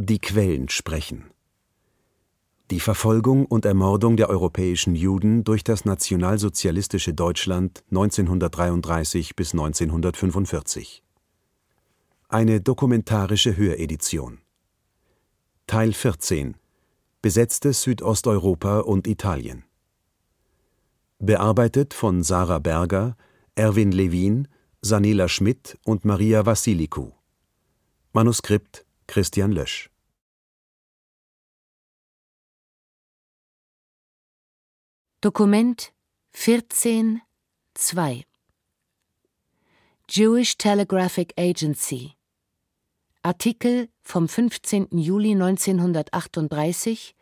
[0.00, 1.24] Die Quellen sprechen.
[2.70, 11.02] Die Verfolgung und Ermordung der europäischen Juden durch das nationalsozialistische Deutschland 1933 bis 1945.
[12.28, 14.38] Eine dokumentarische Höredition.
[15.66, 16.56] Teil 14
[17.20, 19.64] Besetztes Südosteuropa und Italien.
[21.18, 23.16] Bearbeitet von Sarah Berger,
[23.56, 24.46] Erwin Levin,
[24.80, 27.14] Sanela Schmidt und Maria Vassilikou.
[28.12, 29.90] Manuskript Christian Lösch.
[35.22, 35.94] Dokument
[36.32, 37.22] 14
[37.72, 38.24] 2
[40.10, 42.12] Jewish Telegraphic Agency
[43.22, 44.88] Artikel vom 15.
[44.98, 47.16] Juli 1938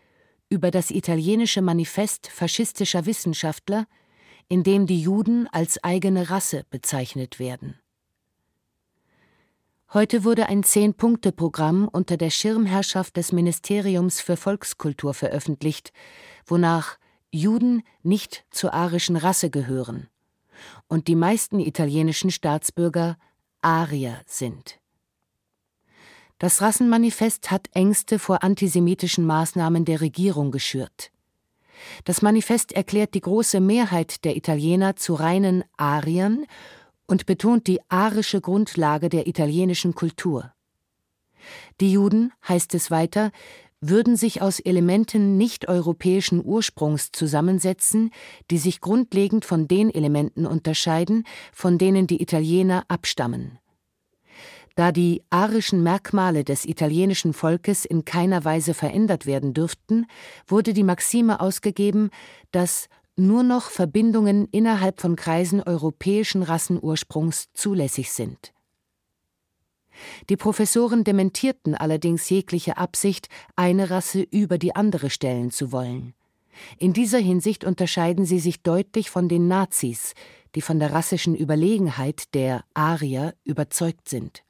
[0.48, 3.86] über das italienische Manifest faschistischer Wissenschaftler,
[4.48, 7.78] in dem die Juden als eigene Rasse bezeichnet werden.
[9.94, 15.92] Heute wurde ein Zehn-Punkte-Programm unter der Schirmherrschaft des Ministeriums für Volkskultur veröffentlicht,
[16.44, 16.98] wonach
[17.30, 20.08] Juden nicht zur arischen Rasse gehören
[20.88, 23.16] und die meisten italienischen Staatsbürger
[23.60, 24.80] Arier sind.
[26.38, 31.12] Das Rassenmanifest hat Ängste vor antisemitischen Maßnahmen der Regierung geschürt.
[32.04, 36.44] Das Manifest erklärt die große Mehrheit der Italiener zu reinen Ariern
[37.06, 40.52] und betont die arische Grundlage der italienischen Kultur.
[41.80, 43.30] Die Juden, heißt es weiter,
[43.80, 48.10] würden sich aus Elementen nicht-europäischen Ursprungs zusammensetzen,
[48.50, 53.58] die sich grundlegend von den Elementen unterscheiden, von denen die Italiener abstammen.
[54.74, 60.06] Da die arischen Merkmale des italienischen Volkes in keiner Weise verändert werden dürften,
[60.46, 62.10] wurde die Maxime ausgegeben,
[62.50, 68.52] dass nur noch Verbindungen innerhalb von Kreisen europäischen Rassenursprungs zulässig sind.
[70.28, 76.14] Die Professoren dementierten allerdings jegliche Absicht, eine Rasse über die andere stellen zu wollen.
[76.78, 80.14] In dieser Hinsicht unterscheiden sie sich deutlich von den Nazis,
[80.54, 84.42] die von der rassischen Überlegenheit der Arier überzeugt sind.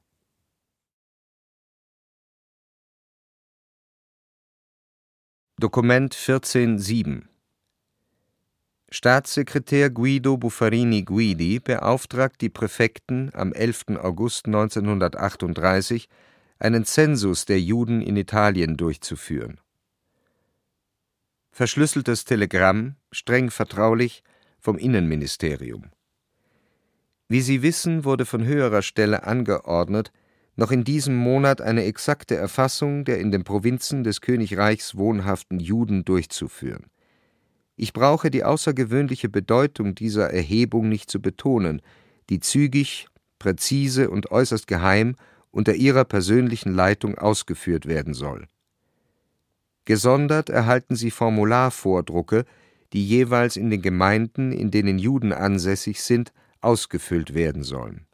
[5.58, 7.28] Dokument 14.7
[8.96, 13.98] Staatssekretär Guido Buffarini Guidi beauftragt die Präfekten am 11.
[14.02, 16.08] August 1938,
[16.58, 19.60] einen Zensus der Juden in Italien durchzuführen.
[21.52, 24.22] Verschlüsseltes Telegramm, streng vertraulich,
[24.60, 25.90] vom Innenministerium.
[27.28, 30.10] Wie Sie wissen, wurde von höherer Stelle angeordnet,
[30.54, 36.06] noch in diesem Monat eine exakte Erfassung der in den Provinzen des Königreichs wohnhaften Juden
[36.06, 36.86] durchzuführen.
[37.76, 41.82] Ich brauche die außergewöhnliche Bedeutung dieser Erhebung nicht zu betonen,
[42.31, 43.06] die zügig,
[43.38, 45.16] präzise und äußerst geheim
[45.50, 48.47] unter Ihrer persönlichen Leitung ausgeführt werden soll.
[49.84, 52.44] Gesondert erhalten Sie Formularvordrucke,
[52.92, 58.06] die jeweils in den Gemeinden, in denen Juden ansässig sind, ausgefüllt werden sollen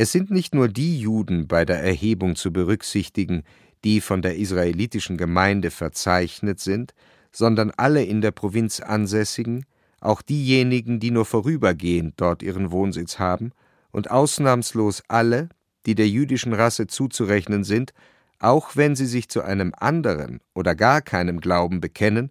[0.00, 3.42] es sind nicht nur die Juden bei der Erhebung zu berücksichtigen,
[3.82, 6.94] die von der israelitischen Gemeinde verzeichnet sind,
[7.32, 9.64] sondern alle in der Provinz Ansässigen,
[10.00, 13.52] auch diejenigen, die nur vorübergehend dort ihren Wohnsitz haben,
[13.90, 15.48] und ausnahmslos alle,
[15.86, 17.92] die der jüdischen Rasse zuzurechnen sind,
[18.38, 22.30] auch wenn sie sich zu einem anderen oder gar keinem Glauben bekennen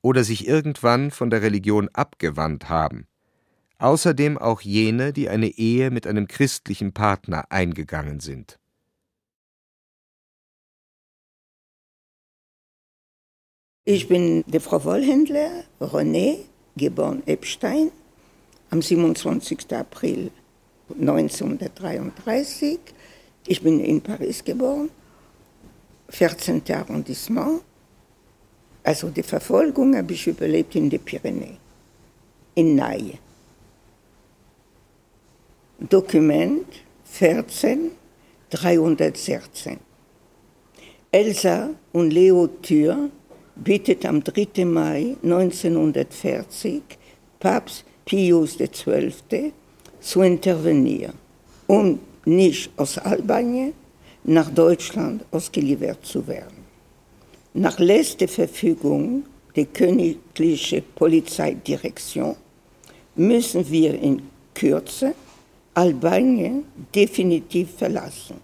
[0.00, 3.06] oder sich irgendwann von der Religion abgewandt haben
[3.84, 8.58] außerdem auch jene, die eine Ehe mit einem christlichen Partner eingegangen sind.
[13.86, 16.38] Ich bin die Frau Wollhändler, René,
[16.74, 17.90] geboren Epstein,
[18.70, 19.58] am 27.
[19.74, 20.30] April
[20.98, 22.78] 1933.
[23.46, 24.88] Ich bin in Paris geboren,
[26.08, 26.62] 14.
[26.70, 27.60] Arrondissement.
[28.82, 31.58] Also die Verfolgung habe ich überlebt in den Pyrenäen,
[32.54, 33.18] in Naye.
[35.78, 36.64] Dokument
[37.04, 37.90] 14
[38.48, 39.78] 316.
[41.12, 43.10] Elsa und Leo Thür
[43.56, 44.64] bittet am 3.
[44.64, 46.82] Mai 1940
[47.38, 49.52] Papst Pius XII.
[50.00, 51.14] zu intervenieren,
[51.66, 53.72] um nicht aus Albanien
[54.24, 56.64] nach Deutschland ausgeliefert zu werden.
[57.54, 59.24] Nach letzter Verfügung
[59.56, 62.36] der königlichen Polizeidirektion
[63.14, 64.22] müssen wir in
[64.54, 65.14] Kürze
[65.74, 66.64] Albanien
[66.94, 68.36] definitiv verlassen.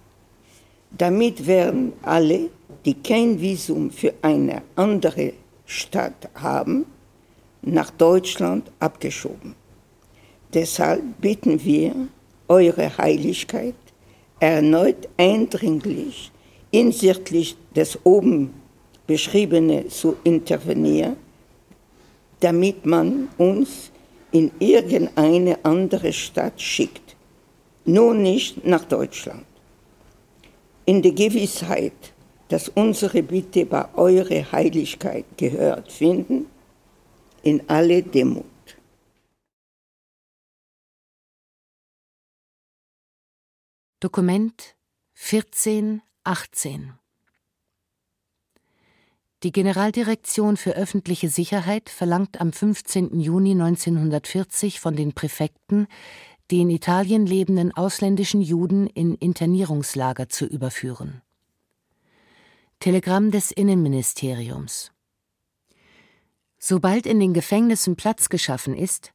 [0.90, 2.50] Damit werden alle,
[2.84, 5.32] die kein Visum für eine andere
[5.66, 6.86] Stadt haben,
[7.62, 9.54] nach Deutschland abgeschoben.
[10.52, 11.94] Deshalb bitten wir
[12.48, 13.76] Eure Heiligkeit
[14.40, 16.32] erneut eindringlich,
[16.72, 18.52] hinsichtlich des oben
[19.06, 21.16] beschriebenen zu intervenieren,
[22.40, 23.90] damit man uns
[24.32, 27.14] in irgendeine andere Stadt schickt,
[27.84, 29.44] nur nicht nach Deutschland.
[30.86, 31.92] In der Gewissheit,
[32.50, 36.46] dass unsere Bitte bei Eure Heiligkeit gehört finden,
[37.42, 38.44] in alle Demut.
[44.00, 44.74] Dokument
[45.14, 46.94] 1418
[49.42, 53.20] Die Generaldirektion für öffentliche Sicherheit verlangt am 15.
[53.20, 55.86] Juni 1940 von den Präfekten,
[56.50, 61.22] die in Italien lebenden ausländischen Juden in Internierungslager zu überführen.
[62.82, 64.90] Telegramm des Innenministeriums
[66.58, 69.12] Sobald in den Gefängnissen Platz geschaffen ist,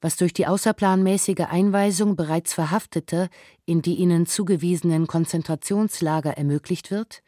[0.00, 3.28] was durch die außerplanmäßige Einweisung bereits Verhafteter
[3.64, 7.22] in die ihnen zugewiesenen Konzentrationslager ermöglicht wird,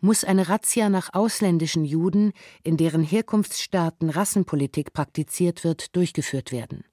[0.00, 6.84] muss eine Razzia nach ausländischen Juden, in deren Herkunftsstaaten Rassenpolitik praktiziert wird, durchgeführt werden.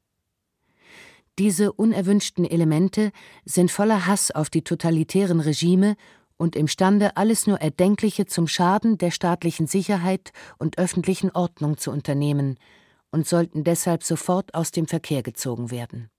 [1.38, 3.12] Diese unerwünschten Elemente
[3.44, 5.98] sind voller Hass auf die totalitären Regime
[6.38, 12.58] und imstande, alles nur Erdenkliche zum Schaden der staatlichen Sicherheit und öffentlichen Ordnung zu unternehmen
[13.12, 16.10] und sollten deshalb sofort aus dem Verkehr gezogen werden.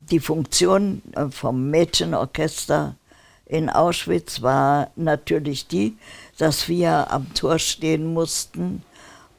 [0.00, 2.94] Die Funktion äh, vom Mädchenorchester
[3.44, 5.96] in Auschwitz war natürlich die,
[6.38, 8.82] dass wir am Tor stehen mussten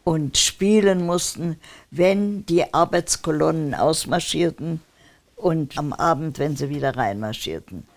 [0.04, 1.59] und spielen mussten,
[1.92, 4.81] wenn die Arbeitskolonnen ausmarschierten
[5.38, 7.88] und am Abend, wenn sie wieder reinmarschierten.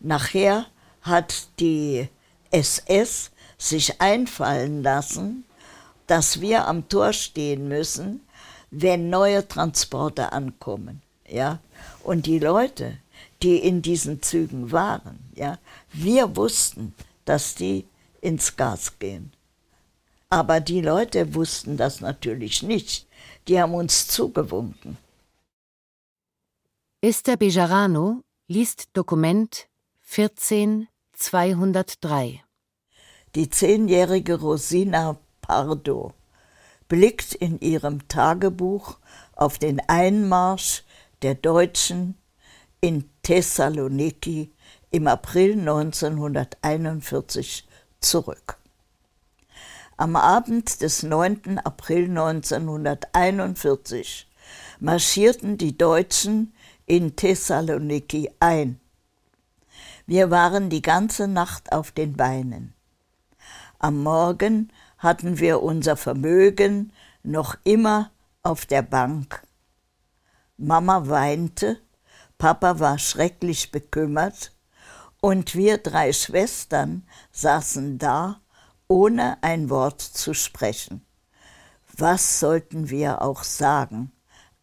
[0.00, 0.66] Nachher
[1.02, 2.08] hat die
[2.50, 5.44] SS sich einfallen lassen,
[6.06, 8.20] dass wir am Tor stehen müssen,
[8.70, 11.02] wenn neue Transporte ankommen.
[11.28, 11.60] Ja?
[12.02, 12.96] Und die Leute,
[13.42, 15.58] die in diesen Zügen waren, ja,
[15.92, 16.94] wir wussten,
[17.24, 17.86] dass die
[18.20, 19.32] ins Gas gehen.
[20.30, 23.06] Aber die Leute wussten das natürlich nicht.
[23.46, 24.98] Die haben uns zugewunken.
[27.00, 29.68] Esther Bejarano liest Dokument
[30.02, 32.42] 14203.
[33.36, 36.12] Die zehnjährige Rosina Pardo
[36.88, 38.98] blickt in ihrem Tagebuch
[39.36, 40.82] auf den Einmarsch
[41.22, 42.16] der Deutschen
[42.80, 44.50] in Thessaloniki
[44.90, 47.64] im April 1941
[48.00, 48.58] zurück.
[49.96, 51.60] Am Abend des 9.
[51.62, 54.26] April 1941
[54.80, 56.52] marschierten die Deutschen
[56.88, 58.80] in Thessaloniki ein.
[60.06, 62.74] Wir waren die ganze Nacht auf den Beinen.
[63.78, 66.92] Am Morgen hatten wir unser Vermögen
[67.22, 68.10] noch immer
[68.42, 69.42] auf der Bank.
[70.56, 71.78] Mama weinte,
[72.38, 74.52] Papa war schrecklich bekümmert,
[75.20, 78.40] und wir drei Schwestern saßen da,
[78.86, 81.04] ohne ein Wort zu sprechen.
[81.96, 84.12] Was sollten wir auch sagen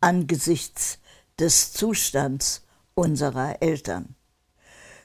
[0.05, 0.99] angesichts
[1.39, 4.15] des Zustands unserer Eltern.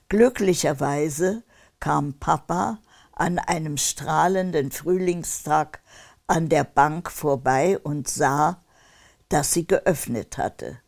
[0.08, 1.42] Glücklicherweise
[1.78, 2.78] kam Papa
[3.12, 5.80] an einem strahlenden Frühlingstag
[6.26, 8.62] an der Bank vorbei und sah,
[9.28, 10.80] dass sie geöffnet hatte.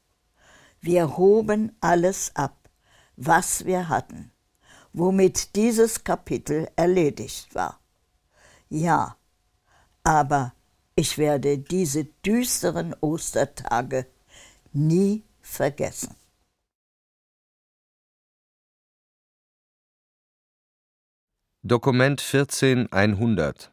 [0.80, 2.68] Wir hoben alles ab,
[3.16, 4.32] was wir hatten,
[4.92, 7.80] womit dieses Kapitel erledigt war.
[8.68, 9.16] Ja,
[10.02, 10.54] aber
[10.96, 14.06] ich werde diese düsteren Ostertage
[14.72, 16.16] nie vergessen.
[21.62, 23.70] Dokument 14100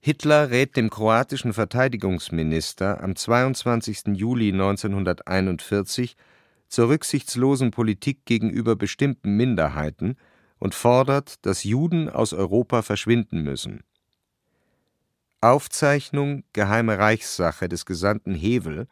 [0.00, 4.08] Hitler rät dem kroatischen Verteidigungsminister am 22.
[4.14, 6.16] Juli 1941
[6.68, 10.16] zur rücksichtslosen Politik gegenüber bestimmten Minderheiten
[10.58, 13.84] und fordert, dass Juden aus Europa verschwinden müssen.
[15.40, 18.88] Aufzeichnung Geheime Reichssache des Gesandten Hevel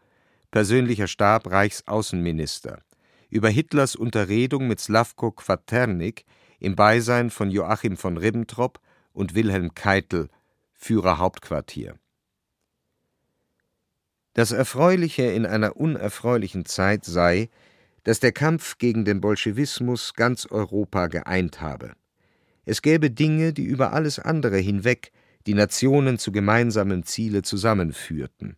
[0.51, 2.81] persönlicher Stab Reichsaußenminister,
[3.29, 6.25] über Hitlers Unterredung mit Slavko Quaternik
[6.59, 8.81] im Beisein von Joachim von Ribbentrop
[9.13, 10.29] und Wilhelm Keitel,
[10.73, 11.95] Führer Hauptquartier.
[14.35, 17.51] Das Erfreuliche in einer unerfreulichen Zeit sei,
[18.05, 21.93] dass der Kampf gegen den Bolschewismus ganz Europa geeint habe.
[22.65, 25.13] Es gäbe Dinge, die über alles andere hinweg
[25.47, 28.57] die Nationen zu gemeinsamen Ziele zusammenführten.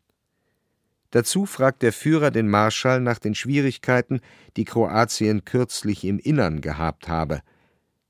[1.12, 4.20] Dazu fragt der Führer den Marschall nach den Schwierigkeiten,
[4.56, 7.42] die Kroatien kürzlich im Innern gehabt habe.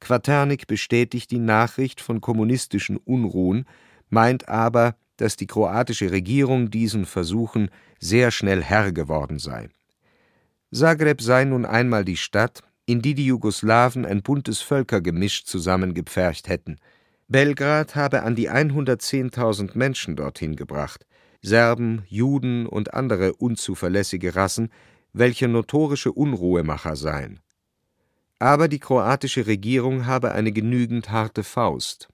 [0.00, 3.66] Quaternik bestätigt die Nachricht von kommunistischen Unruhen,
[4.08, 9.68] meint aber, dass die kroatische Regierung diesen Versuchen sehr schnell Herr geworden sei.
[10.72, 16.78] Zagreb sei nun einmal die Stadt, in die die Jugoslawen ein buntes Völkergemisch zusammengepfercht hätten.
[17.26, 21.04] Belgrad habe an die 110.000 Menschen dorthin gebracht,
[21.42, 24.70] Serben, Juden und andere unzuverlässige Rassen,
[25.12, 27.40] welche notorische Unruhemacher seien.
[28.38, 32.08] Aber die kroatische Regierung habe eine genügend harte Faust.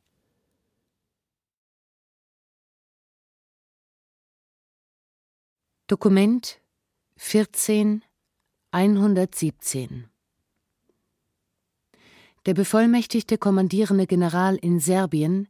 [5.86, 6.60] Dokument
[7.16, 8.04] 14
[8.72, 10.10] 117
[12.44, 15.48] Der bevollmächtigte kommandierende General in Serbien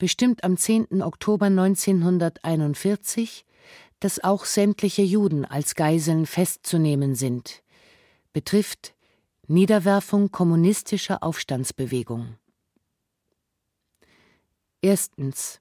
[0.00, 1.02] bestimmt am 10.
[1.02, 3.44] Oktober 1941,
[4.00, 7.62] dass auch sämtliche Juden als Geiseln festzunehmen sind,
[8.32, 8.94] betrifft
[9.46, 12.36] Niederwerfung kommunistischer Aufstandsbewegung.
[14.80, 15.60] Erstens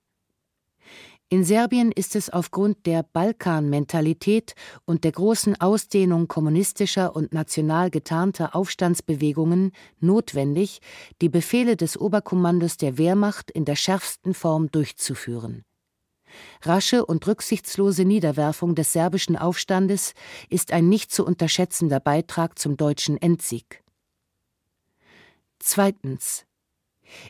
[1.31, 4.55] in Serbien ist es aufgrund der Balkanmentalität
[4.85, 10.81] und der großen Ausdehnung kommunistischer und national getarnter Aufstandsbewegungen notwendig,
[11.21, 15.65] die Befehle des Oberkommandos der Wehrmacht in der schärfsten Form durchzuführen.
[16.63, 20.13] Rasche und rücksichtslose Niederwerfung des serbischen Aufstandes
[20.49, 23.83] ist ein nicht zu unterschätzender Beitrag zum deutschen Endsieg.
[25.59, 26.45] Zweitens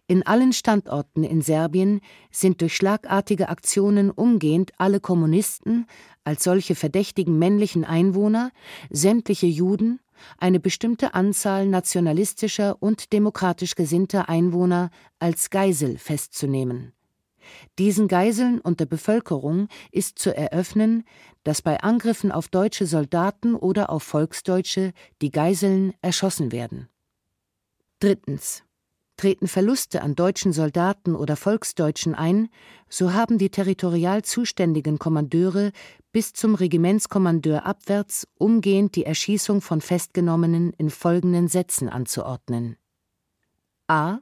[0.07, 5.86] in allen Standorten in Serbien sind durch schlagartige Aktionen umgehend alle Kommunisten,
[6.24, 8.51] als solche verdächtigen männlichen Einwohner,
[8.89, 10.00] sämtliche Juden,
[10.38, 16.93] eine bestimmte Anzahl nationalistischer und demokratisch gesinnter Einwohner als Geisel festzunehmen.
[17.79, 21.03] Diesen Geiseln und der Bevölkerung ist zu eröffnen,
[21.43, 26.89] dass bei Angriffen auf deutsche Soldaten oder auf Volksdeutsche die Geiseln erschossen werden.
[28.00, 28.63] Drittens
[29.19, 32.47] Treten Verluste an deutschen Soldaten oder Volksdeutschen ein,
[32.88, 35.73] so haben die territorial zuständigen Kommandeure
[36.13, 42.77] bis zum Regimentskommandeur abwärts umgehend die Erschießung von Festgenommenen in folgenden Sätzen anzuordnen.
[43.88, 44.19] A.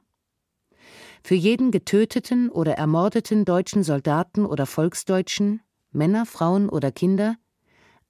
[1.22, 5.60] Für jeden getöteten oder ermordeten deutschen Soldaten oder Volksdeutschen,
[5.92, 7.36] Männer, Frauen oder Kinder,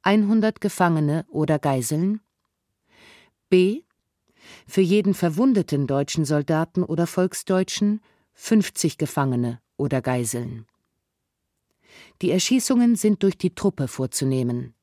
[0.05, 2.23] 100 Gefangene oder Geiseln.
[3.51, 3.83] B
[4.67, 8.01] für jeden verwundeten deutschen Soldaten oder Volksdeutschen
[8.35, 10.67] 50 Gefangene oder Geiseln.
[12.23, 14.75] Die Erschießungen sind durch die Truppe vorzunehmen.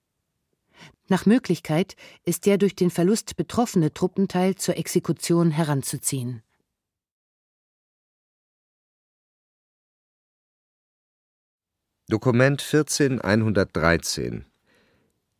[1.08, 6.42] Nach Möglichkeit ist der durch den Verlust betroffene Truppenteil zur Exekution heranzuziehen.
[12.08, 14.46] Dokument 14113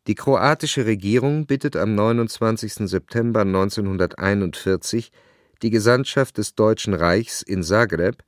[0.06, 2.88] die kroatische Regierung bittet am 29.
[2.88, 5.10] September 1941
[5.62, 8.22] die Gesandtschaft des Deutschen Reichs in Zagreb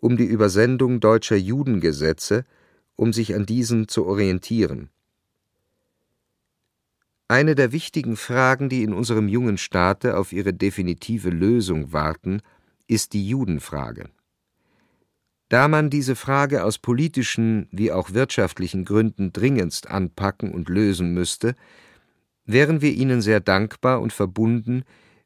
[0.00, 2.46] um die Übersendung deutscher Judengesetze,
[2.96, 4.88] um sich an diesen zu orientieren.
[7.28, 12.40] Eine der wichtigen Fragen, die in unserem jungen Staate auf ihre definitive Lösung warten,
[12.88, 14.08] ist die Judenfrage
[15.50, 21.56] da man diese Frage aus politischen wie auch wirtschaftlichen Gründen dringendst anpacken und lösen müsste,
[22.46, 24.84] wären wir Ihnen sehr dankbar und verbunden,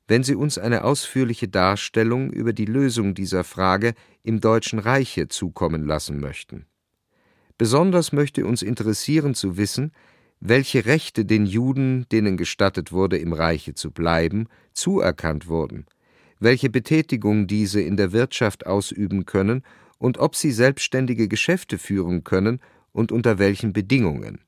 [0.09, 5.87] wenn Sie uns eine ausführliche Darstellung über die Lösung dieser Frage im Deutschen Reiche zukommen
[5.87, 6.65] lassen möchten.
[7.59, 9.93] Besonders möchte uns interessieren zu wissen,
[10.41, 15.85] welche Rechte den Juden, denen gestattet wurde, im Reiche zu bleiben, zuerkannt wurden,
[16.41, 19.63] welche Betätigung diese in der Wirtschaft ausüben können
[19.99, 22.61] und ob sie selbstständige Geschäfte führen können
[22.93, 24.41] und unter welchen Bedingungen.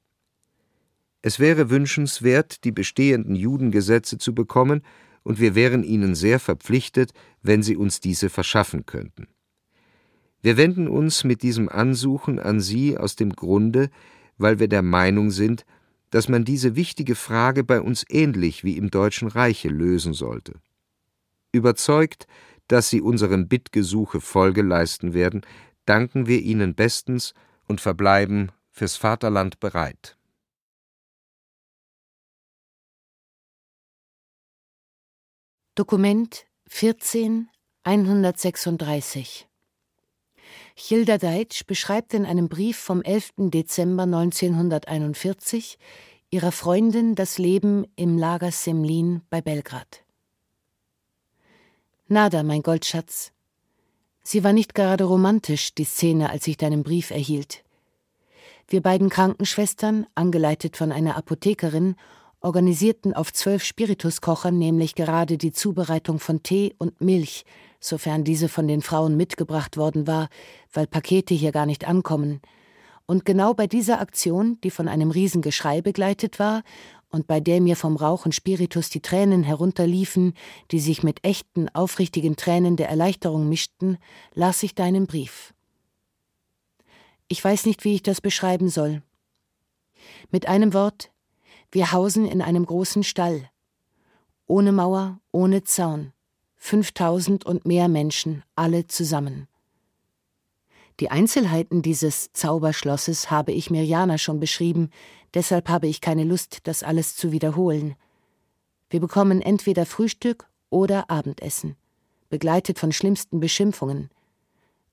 [1.23, 4.83] Es wäre wünschenswert, die bestehenden Judengesetze zu bekommen,
[5.25, 7.13] und wir wären Ihnen sehr verpflichtet,
[7.43, 9.27] wenn Sie uns diese verschaffen könnten.
[10.41, 13.91] Wir wenden uns mit diesem Ansuchen an Sie aus dem Grunde,
[14.39, 15.67] weil wir der Meinung sind,
[16.11, 20.53] dass man diese wichtige Frage bei uns ähnlich wie im Deutschen Reiche lösen sollte.
[21.51, 22.29] Überzeugt,
[22.69, 25.43] dass Sie unserem Bittgesuche Folge leisten werden,
[25.85, 27.35] danken wir Ihnen bestens
[27.67, 30.17] und verbleiben fürs Vaterland bereit.
[35.75, 37.49] Dokument 14
[37.85, 39.47] 136
[40.75, 43.33] Hilda Deitsch beschreibt in einem Brief vom 11.
[43.51, 45.79] Dezember 1941
[46.31, 50.06] ihrer Freundin das Leben im Lager Semlin bei Belgrad.
[52.09, 53.33] Nada, mein Goldschatz.
[54.23, 57.65] Sie war nicht gerade romantisch, die Szene, als ich deinen Brief erhielt.
[58.69, 61.97] Wir beiden Krankenschwestern, angeleitet von einer Apothekerin,
[62.39, 67.45] organisierten auf zwölf Spirituskochern nämlich gerade die Zubereitung von Tee und Milch,
[67.81, 70.29] sofern diese von den Frauen mitgebracht worden war,
[70.73, 72.41] weil Pakete hier gar nicht ankommen.
[73.07, 76.63] Und genau bei dieser Aktion, die von einem Riesengeschrei begleitet war
[77.11, 80.35] und bei der mir vom Rauch und Spiritus die Tränen herunterliefen,
[80.71, 83.99] die sich mit echten, aufrichtigen Tränen der Erleichterung mischten,
[84.35, 85.55] las ich deinen Brief.
[87.29, 89.03] Ich weiß nicht, wie ich das beschreiben soll.
[90.31, 91.11] Mit einem Wort,
[91.73, 93.51] wir hausen in einem großen Stall.
[94.47, 96.13] Ohne Mauer, ohne Zaun.
[96.57, 99.49] Fünftausend und mehr Menschen, alle zusammen.
[101.01, 104.91] Die Einzelheiten dieses Zauberschlosses habe ich Mirjana schon beschrieben,
[105.37, 107.95] deshalb habe ich keine Lust, das alles zu wiederholen.
[108.89, 111.77] Wir bekommen entweder Frühstück oder Abendessen,
[112.31, 114.11] begleitet von schlimmsten Beschimpfungen.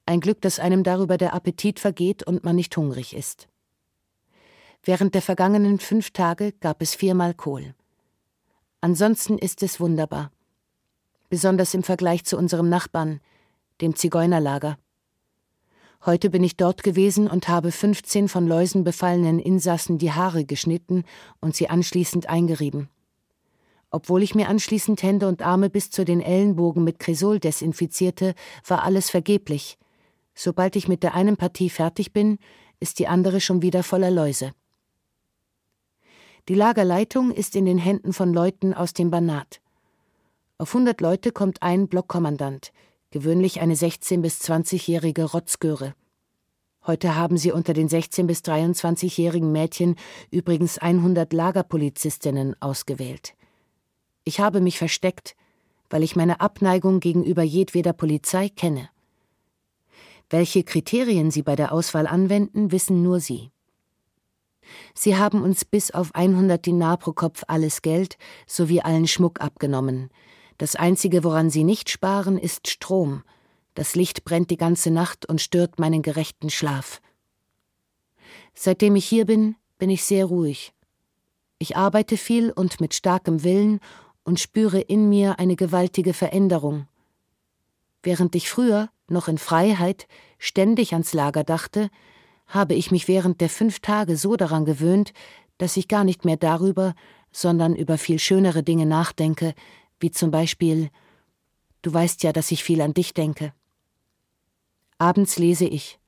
[0.06, 3.48] Ein Glück, dass einem darüber der Appetit vergeht und man nicht hungrig ist.
[4.84, 7.74] Während der vergangenen fünf Tage gab es viermal Kohl.
[8.82, 10.30] Ansonsten ist es wunderbar.
[11.30, 13.22] Besonders im Vergleich zu unserem Nachbarn,
[13.80, 14.78] dem Zigeunerlager.
[16.06, 21.06] Heute bin ich dort gewesen und habe 15 von Läusen befallenen Insassen die Haare geschnitten
[21.40, 22.90] und sie anschließend eingerieben.
[23.90, 28.36] Obwohl ich mir anschließend Hände und Arme bis zu den Ellenbogen mit Kresol desinfizierte,
[28.68, 29.78] war alles vergeblich.
[30.36, 32.38] Sobald ich mit der einen Partie fertig bin,
[32.82, 34.52] ist die andere schon wieder voller Läuse.
[36.50, 39.62] Die Lagerleitung ist in den Händen von Leuten aus dem Banat.
[40.58, 42.74] Auf 100 Leute kommt ein Blockkommandant,
[43.14, 45.94] gewöhnlich eine 16- bis 20-jährige Rotzgöre.
[46.88, 49.96] Heute haben sie unter den 16- bis 23-jährigen Mädchen
[50.32, 53.36] übrigens 100 Lagerpolizistinnen ausgewählt.
[54.24, 55.36] Ich habe mich versteckt,
[55.92, 58.90] weil ich meine Abneigung gegenüber jedweder Polizei kenne.
[60.32, 63.52] Welche Kriterien sie bei der Auswahl anwenden, wissen nur sie.
[64.96, 68.18] Sie haben uns bis auf 100 Dinar pro Kopf alles Geld
[68.48, 70.10] sowie allen Schmuck abgenommen,
[70.58, 73.24] das Einzige, woran sie nicht sparen, ist Strom.
[73.74, 77.02] Das Licht brennt die ganze Nacht und stört meinen gerechten Schlaf.
[78.54, 80.74] Seitdem ich hier bin, bin ich sehr ruhig.
[81.58, 83.80] Ich arbeite viel und mit starkem Willen
[84.24, 86.88] und spüre in mir eine gewaltige Veränderung.
[88.04, 91.90] Während ich früher, noch in Freiheit, ständig ans Lager dachte,
[92.48, 95.14] habe ich mich während der fünf Tage so daran gewöhnt,
[95.58, 96.94] dass ich gar nicht mehr darüber,
[97.32, 99.54] sondern über viel schönere Dinge nachdenke,
[100.04, 100.92] wie zum Beispiel
[101.82, 103.54] Du weißt ja, dass ich viel an dich denke.
[104.98, 106.00] Abends lese ich.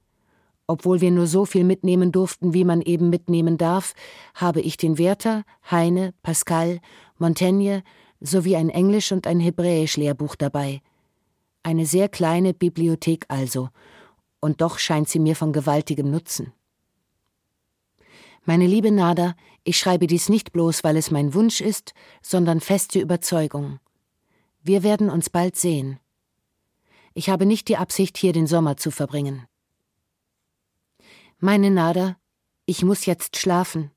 [0.67, 3.93] Obwohl wir nur so viel mitnehmen durften, wie man eben mitnehmen darf,
[4.33, 6.79] habe ich den Werther, Heine, Pascal,
[7.17, 7.83] Montaigne
[8.21, 10.81] sowie ein Englisch und ein Hebräisch Lehrbuch dabei.
[11.61, 13.69] Eine sehr kleine Bibliothek also,
[14.39, 16.53] und doch scheint sie mir von gewaltigem Nutzen.
[18.45, 22.99] Meine liebe Nada, ich schreibe dies nicht bloß, weil es mein Wunsch ist, sondern feste
[22.99, 23.79] Überzeugung.
[24.67, 25.99] Wir werden uns bald sehen.
[27.13, 29.45] Ich habe nicht die Absicht, hier den Sommer zu verbringen.
[31.37, 32.17] Meine Nada,
[32.65, 33.91] ich muss jetzt schlafen.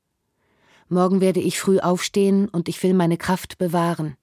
[0.91, 4.19] Morgen werde ich früh aufstehen und ich will meine Kraft bewahren.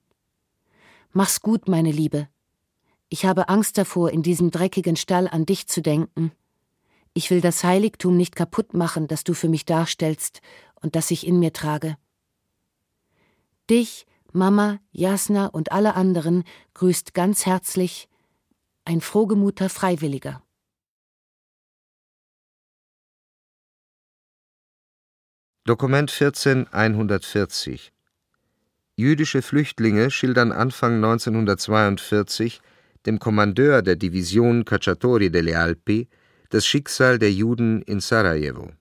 [1.13, 2.29] Mach's gut, meine Liebe.
[3.09, 6.31] Ich habe Angst davor, in diesem dreckigen Stall an dich zu denken.
[7.15, 10.41] Ich will das Heiligtum nicht kaputt machen, das du für mich darstellst
[10.79, 11.97] und das ich in mir trage.
[13.67, 16.43] Dich Mama, Jasna und alle anderen
[16.73, 18.09] grüßt ganz herzlich
[18.83, 20.43] ein frohgemuter Freiwilliger.
[25.63, 27.91] Dokument 14 140
[28.97, 32.61] Jüdische Flüchtlinge schildern Anfang 1942
[33.05, 36.07] dem Kommandeur der Division Cacciatori delle Alpi
[36.49, 38.71] das Schicksal der Juden in Sarajevo.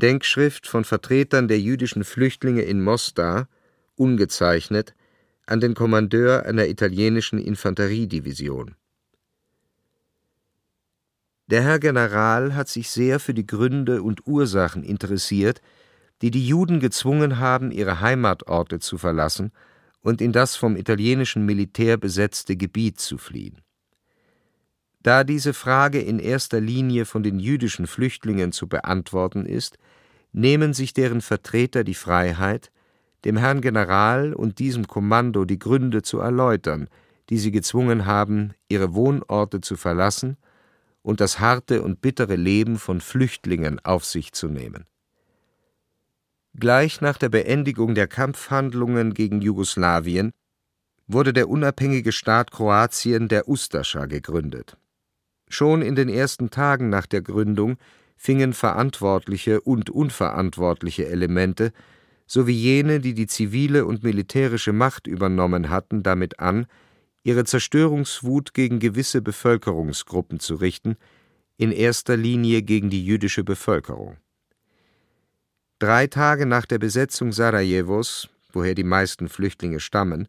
[0.00, 3.48] Denkschrift von Vertretern der jüdischen Flüchtlinge in Mostar,
[3.94, 4.94] ungezeichnet,
[5.46, 8.74] an den Kommandeur einer italienischen Infanteriedivision.
[11.46, 15.60] Der Herr General hat sich sehr für die Gründe und Ursachen interessiert,
[16.22, 19.52] die die Juden gezwungen haben, ihre Heimatorte zu verlassen
[20.00, 23.60] und in das vom italienischen Militär besetzte Gebiet zu fliehen.
[25.02, 29.78] Da diese Frage in erster Linie von den jüdischen Flüchtlingen zu beantworten ist,
[30.32, 32.70] nehmen sich deren Vertreter die Freiheit,
[33.24, 36.88] dem Herrn General und diesem Kommando die Gründe zu erläutern,
[37.28, 40.36] die sie gezwungen haben, ihre Wohnorte zu verlassen
[41.02, 44.84] und das harte und bittere Leben von Flüchtlingen auf sich zu nehmen.
[46.58, 50.32] Gleich nach der Beendigung der Kampfhandlungen gegen Jugoslawien
[51.06, 54.76] wurde der unabhängige Staat Kroatien der Ustascha gegründet.
[55.48, 57.76] Schon in den ersten Tagen nach der Gründung
[58.22, 61.72] fingen verantwortliche und unverantwortliche Elemente
[62.26, 66.66] sowie jene, die die zivile und militärische Macht übernommen hatten, damit an,
[67.22, 70.96] ihre Zerstörungswut gegen gewisse Bevölkerungsgruppen zu richten,
[71.56, 74.18] in erster Linie gegen die jüdische Bevölkerung.
[75.78, 80.28] Drei Tage nach der Besetzung Sarajevos, woher die meisten Flüchtlinge stammen,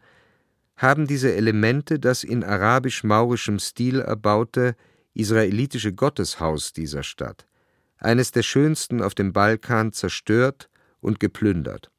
[0.78, 4.78] haben diese Elemente das in arabisch-maurischem Stil erbaute
[5.14, 7.46] israelitische Gotteshaus dieser Stadt,
[8.02, 11.92] eines der schönsten auf dem Balkan, zerstört und geplündert.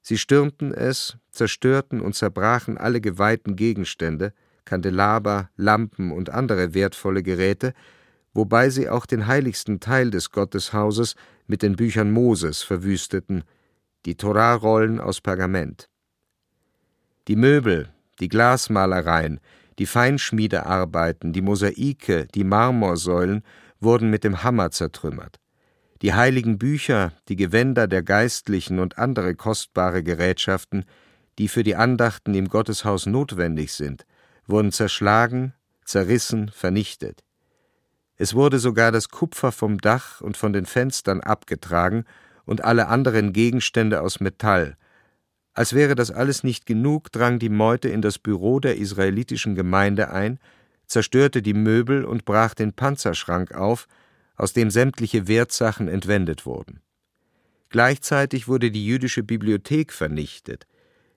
[0.00, 4.32] Sie stürmten es, zerstörten und zerbrachen alle geweihten Gegenstände,
[4.64, 7.74] Kandelaber, Lampen und andere wertvolle Geräte,
[8.32, 13.44] wobei sie auch den heiligsten Teil des Gotteshauses mit den Büchern Moses verwüsteten,
[14.06, 15.88] die Torarollen aus Pergament.
[17.28, 19.40] Die Möbel, die Glasmalereien,
[19.78, 23.42] die Feinschmiedearbeiten, die Mosaike, die Marmorsäulen
[23.82, 25.38] wurden mit dem Hammer zertrümmert.
[26.02, 30.84] Die heiligen Bücher, die Gewänder der Geistlichen und andere kostbare Gerätschaften,
[31.38, 34.04] die für die Andachten im Gotteshaus notwendig sind,
[34.46, 37.22] wurden zerschlagen, zerrissen, vernichtet.
[38.16, 42.04] Es wurde sogar das Kupfer vom Dach und von den Fenstern abgetragen
[42.44, 44.76] und alle anderen Gegenstände aus Metall.
[45.54, 50.10] Als wäre das alles nicht genug, drang die Meute in das Büro der israelitischen Gemeinde
[50.10, 50.38] ein,
[50.86, 53.86] zerstörte die Möbel und brach den Panzerschrank auf,
[54.36, 56.80] aus dem sämtliche Wertsachen entwendet wurden.
[57.68, 60.66] Gleichzeitig wurde die jüdische Bibliothek vernichtet,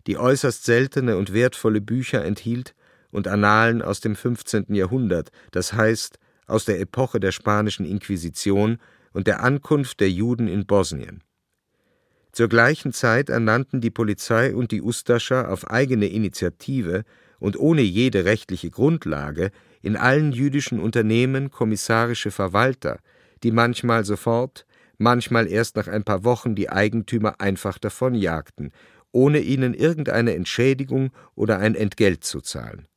[0.08, 2.76] die äußerst seltene und wertvolle Bücher enthielt
[3.12, 4.74] und Annalen aus dem 15.
[4.74, 8.78] Jahrhundert, das heißt aus der Epoche der spanischen Inquisition
[9.14, 11.24] und der Ankunft der Juden in Bosnien.
[12.32, 17.06] Zur gleichen Zeit ernannten die Polizei und die Ustascha auf eigene Initiative
[17.46, 19.52] und ohne jede rechtliche Grundlage
[19.84, 22.98] in allen jüdischen Unternehmen kommissarische Verwalter,
[23.44, 24.66] die manchmal sofort,
[24.98, 28.72] manchmal erst nach ein paar Wochen die Eigentümer einfach davonjagten,
[29.12, 32.88] ohne ihnen irgendeine Entschädigung oder ein Entgelt zu zahlen.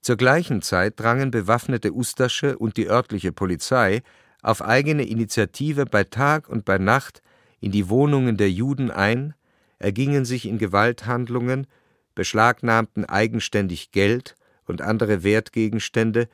[0.00, 4.00] Zur gleichen Zeit drangen bewaffnete Ustasche und die örtliche Polizei
[4.40, 7.20] auf eigene Initiative bei Tag und bei Nacht
[7.60, 9.34] in die Wohnungen der Juden ein,
[9.78, 11.66] ergingen sich in Gewalthandlungen,
[12.18, 16.28] beschlagnahmten eigenständig Geld und andere Wertgegenstände,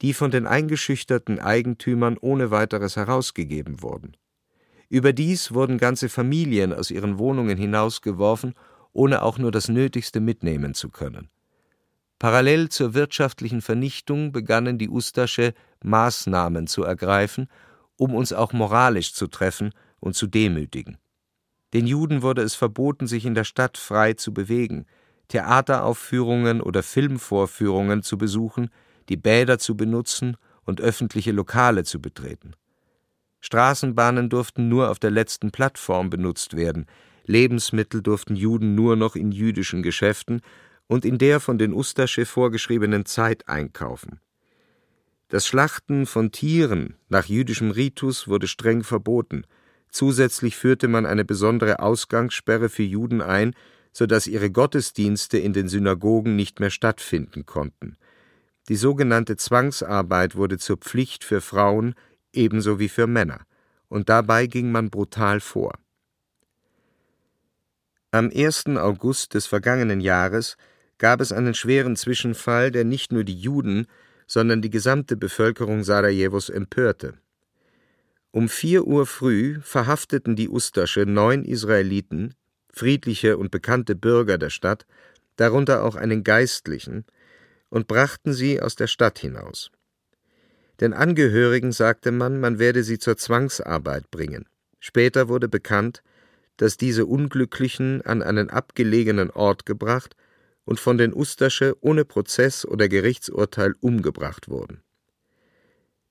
[0.00, 4.16] die von den eingeschüchterten Eigentümern ohne weiteres herausgegeben wurden.
[4.88, 8.54] Überdies wurden ganze Familien aus ihren Wohnungen hinausgeworfen,
[8.94, 11.28] ohne auch nur das Nötigste mitnehmen zu können.
[12.18, 15.52] Parallel zur wirtschaftlichen Vernichtung begannen die Ustasche
[15.84, 17.50] Maßnahmen zu ergreifen,
[17.98, 20.96] um uns auch moralisch zu treffen und zu demütigen.
[21.74, 24.86] Den Juden wurde es verboten, sich in der Stadt frei zu bewegen,
[25.28, 28.70] Theateraufführungen oder Filmvorführungen zu besuchen,
[29.08, 32.54] die Bäder zu benutzen und öffentliche Lokale zu betreten.
[33.40, 36.86] Straßenbahnen durften nur auf der letzten Plattform benutzt werden,
[37.24, 40.40] Lebensmittel durften Juden nur noch in jüdischen Geschäften
[40.86, 44.20] und in der von den Ustasche vorgeschriebenen Zeit einkaufen.
[45.28, 49.44] Das Schlachten von Tieren nach jüdischem Ritus wurde streng verboten,
[49.90, 53.54] zusätzlich führte man eine besondere Ausgangssperre für Juden ein,
[53.96, 57.96] so dass ihre Gottesdienste in den Synagogen nicht mehr stattfinden konnten.
[58.68, 61.94] Die sogenannte Zwangsarbeit wurde zur Pflicht für Frauen
[62.30, 63.46] ebenso wie für Männer,
[63.88, 65.78] und dabei ging man brutal vor.
[68.10, 68.66] Am 1.
[68.76, 70.58] August des vergangenen Jahres
[70.98, 73.86] gab es einen schweren Zwischenfall, der nicht nur die Juden,
[74.26, 77.14] sondern die gesamte Bevölkerung Sarajevos empörte.
[78.30, 82.34] Um vier Uhr früh verhafteten die Ustasche neun Israeliten,
[82.76, 84.86] friedliche und bekannte Bürger der Stadt,
[85.36, 87.04] darunter auch einen Geistlichen,
[87.68, 89.70] und brachten sie aus der Stadt hinaus.
[90.80, 94.46] Den Angehörigen sagte man, man werde sie zur Zwangsarbeit bringen.
[94.78, 96.02] Später wurde bekannt,
[96.58, 100.14] dass diese Unglücklichen an einen abgelegenen Ort gebracht
[100.64, 104.82] und von den Ustasche ohne Prozess oder Gerichtsurteil umgebracht wurden.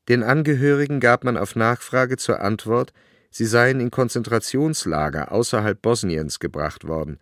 [0.08, 2.94] Den Angehörigen gab man auf Nachfrage zur Antwort,
[3.36, 7.20] sie seien in Konzentrationslager außerhalb Bosniens gebracht worden,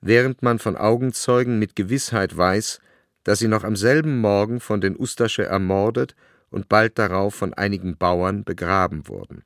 [0.00, 2.80] während man von Augenzeugen mit Gewissheit weiß,
[3.24, 6.16] dass sie noch am selben Morgen von den Ustasche ermordet
[6.48, 9.44] und bald darauf von einigen Bauern begraben wurden.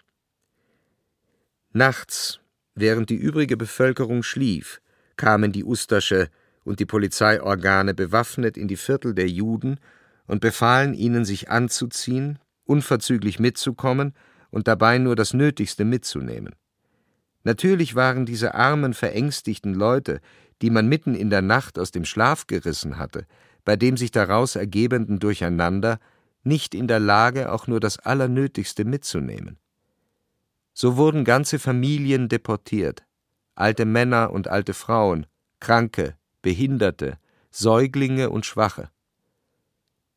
[1.73, 2.39] Nachts,
[2.77, 4.81] während die übrige Bevölkerung schlief,
[5.17, 6.29] kamen die Ustasche
[6.63, 9.81] und die Polizeiorgane bewaffnet in die Viertel der Juden
[10.29, 14.15] und befahlen ihnen, sich anzuziehen, unverzüglich mitzukommen
[14.55, 16.55] und dabei nur das Nötigste mitzunehmen.
[17.43, 20.21] Natürlich waren diese armen, verängstigten Leute,
[20.63, 23.27] die man mitten in der Nacht aus dem Schlaf gerissen hatte,
[23.65, 25.99] bei dem sich daraus ergebenden Durcheinander,
[26.45, 29.59] nicht in der Lage, auch nur das Allernötigste mitzunehmen.
[30.73, 33.05] So wurden ganze Familien deportiert,
[33.57, 35.27] alte Männer und alte Frauen,
[35.59, 37.19] Kranke, Behinderte,
[37.51, 38.89] Säuglinge und Schwache.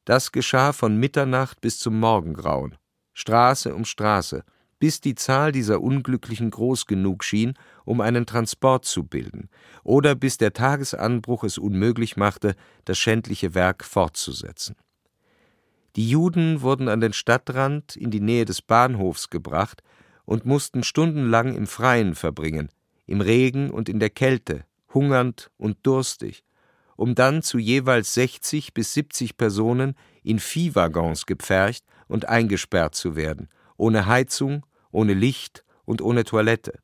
[0.06, 2.78] Das geschah von Mitternacht bis zum Morgengrauen,
[3.17, 4.43] Straße um Straße,
[4.77, 9.49] bis die Zahl dieser Unglücklichen groß genug schien, um einen Transport zu bilden,
[9.84, 14.75] oder bis der Tagesanbruch es unmöglich machte, das schändliche Werk fortzusetzen.
[15.95, 19.82] Die Juden wurden an den Stadtrand in die Nähe des Bahnhofs gebracht
[20.25, 22.69] und mussten stundenlang im Freien verbringen,
[23.08, 26.43] im Regen und in der Kälte, hungernd und durstig,
[26.97, 29.95] um dann zu jeweils 60 bis 70 Personen
[30.28, 36.80] in Viehwaggons gepfercht und eingesperrt zu werden, ohne Heizung, ohne Licht und ohne Toilette.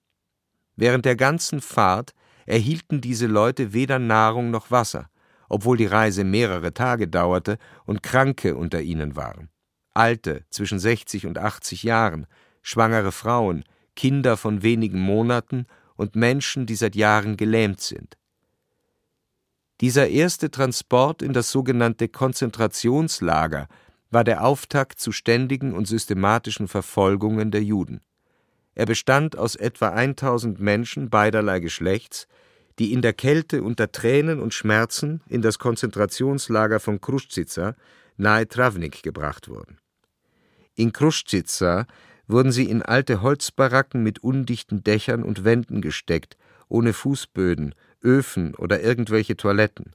[0.77, 2.13] Während der ganzen Fahrt
[2.45, 5.09] erhielten diese Leute weder Nahrung noch Wasser,
[5.49, 9.49] obwohl die Reise mehrere Tage dauerte und Kranke unter ihnen waren.
[9.93, 12.25] Alte zwischen 60 und 80 Jahren,
[12.61, 18.17] schwangere Frauen, Kinder von wenigen Monaten und Menschen, die seit Jahren gelähmt sind.
[19.83, 23.67] Dieser erste Transport in das sogenannte Konzentrationslager
[24.11, 27.99] war der Auftakt zu ständigen und systematischen Verfolgungen der Juden.
[28.75, 32.29] Er bestand aus etwa 1000 Menschen beiderlei Geschlechts,
[32.79, 37.75] die in der Kälte unter Tränen und Schmerzen in das Konzentrationslager von Kruszitza
[38.15, 39.79] nahe Travnik gebracht wurden.
[40.75, 41.87] In Kruszitza
[42.25, 46.37] wurden sie in alte Holzbaracken mit undichten Dächern und Wänden gesteckt,
[46.69, 49.93] ohne Fußböden, Öfen oder irgendwelche Toiletten.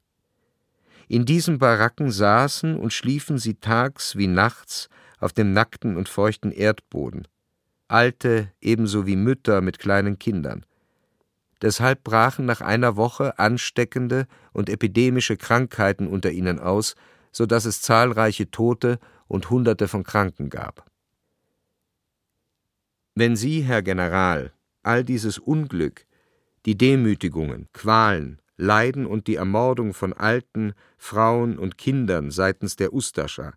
[1.08, 6.52] In diesen Baracken saßen und schliefen sie tags wie nachts auf dem nackten und feuchten
[6.52, 7.26] Erdboden,
[7.88, 10.66] Alte ebenso wie Mütter mit kleinen Kindern.
[11.62, 16.94] Deshalb brachen nach einer Woche ansteckende und epidemische Krankheiten unter ihnen aus,
[17.32, 20.86] so dass es zahlreiche Tote und Hunderte von Kranken gab.
[23.14, 26.06] Wenn Sie, Herr General, all dieses Unglück,
[26.66, 33.54] die Demütigungen, Qualen, Leiden und die Ermordung von Alten, Frauen und Kindern seitens der Ustascha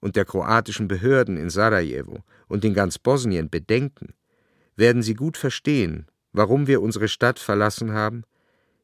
[0.00, 4.14] und der kroatischen Behörden in Sarajevo und in ganz Bosnien bedenken,
[4.76, 8.24] werden Sie gut verstehen, warum wir unsere Stadt verlassen haben,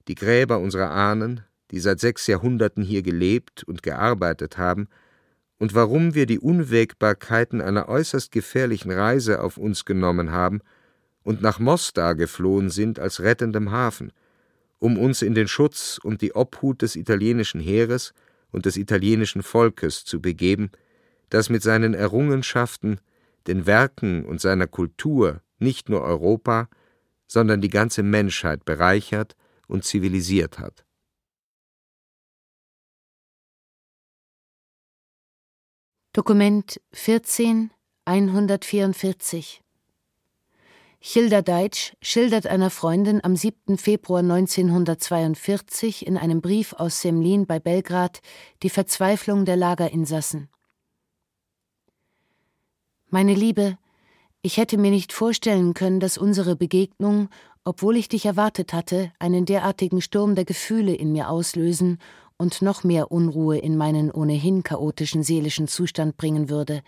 [0.07, 4.89] die Gräber unserer Ahnen, die seit sechs Jahrhunderten hier gelebt und gearbeitet haben,
[5.59, 10.61] und warum wir die Unwägbarkeiten einer äußerst gefährlichen Reise auf uns genommen haben
[11.29, 14.13] und nach Mostar geflohen sind als rettendem Hafen,
[14.79, 18.15] um uns in den Schutz und die Obhut des italienischen Heeres
[18.51, 20.71] und des italienischen Volkes zu begeben,
[21.29, 22.99] das mit seinen Errungenschaften,
[23.47, 26.71] den Werken und seiner Kultur nicht nur Europa,
[27.27, 29.37] sondern die ganze Menschheit bereichert
[29.67, 30.87] und zivilisiert hat.
[36.15, 37.71] Dokument 14
[38.07, 39.61] 144
[41.01, 43.79] Hilda Deitsch schildert einer Freundin am 7.
[43.79, 48.21] Februar 1942 in einem Brief aus Semlin bei Belgrad
[48.65, 50.49] die Verzweiflung der Lagerinsassen.
[53.11, 53.79] Meine Liebe,
[54.43, 57.29] ich hätte mir nicht vorstellen können, dass unsere Begegnung,
[57.63, 61.99] obwohl ich dich erwartet hatte, einen derartigen Sturm der Gefühle in mir auslösen
[62.39, 66.83] und noch mehr Unruhe in meinen ohnehin chaotischen seelischen Zustand bringen würde.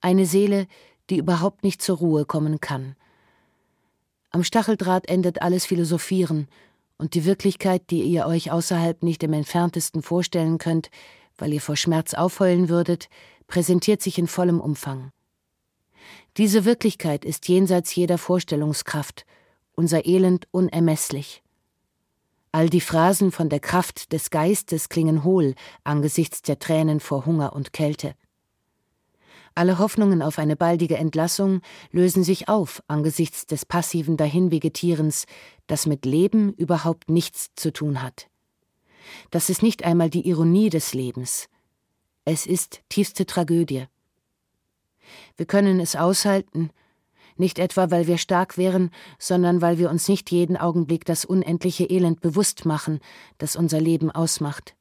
[0.00, 0.66] Eine Seele,
[1.10, 2.96] die überhaupt nicht zur Ruhe kommen kann.
[4.30, 6.48] Am Stacheldraht endet alles Philosophieren,
[6.98, 10.90] und die Wirklichkeit, die ihr euch außerhalb nicht im entferntesten vorstellen könnt,
[11.38, 13.08] weil ihr vor Schmerz aufheulen würdet,
[13.46, 15.12] präsentiert sich in vollem Umfang.
[16.36, 19.24] Diese Wirklichkeit ist jenseits jeder Vorstellungskraft,
[19.74, 21.42] unser Elend unermesslich.
[22.50, 27.52] All die Phrasen von der Kraft des Geistes klingen hohl angesichts der Tränen vor Hunger
[27.52, 28.14] und Kälte.
[29.58, 35.26] Alle Hoffnungen auf eine baldige Entlassung lösen sich auf angesichts des passiven Dahinvegetierens,
[35.66, 38.28] das mit Leben überhaupt nichts zu tun hat.
[39.32, 41.48] Das ist nicht einmal die Ironie des Lebens.
[42.24, 43.86] Es ist tiefste Tragödie.
[45.36, 46.70] Wir können es aushalten,
[47.36, 51.86] nicht etwa weil wir stark wären, sondern weil wir uns nicht jeden Augenblick das unendliche
[51.86, 53.00] Elend bewusst machen,
[53.38, 54.76] das unser Leben ausmacht.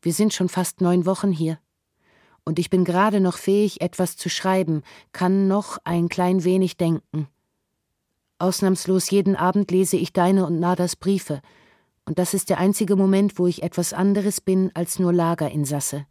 [0.00, 1.58] Wir sind schon fast neun Wochen hier
[2.48, 4.82] und ich bin gerade noch fähig, etwas zu schreiben,
[5.12, 7.28] kann noch ein klein wenig denken.
[8.38, 11.42] Ausnahmslos jeden Abend lese ich deine und Nadas Briefe,
[12.06, 16.06] und das ist der einzige Moment, wo ich etwas anderes bin als nur Lagerinsasse.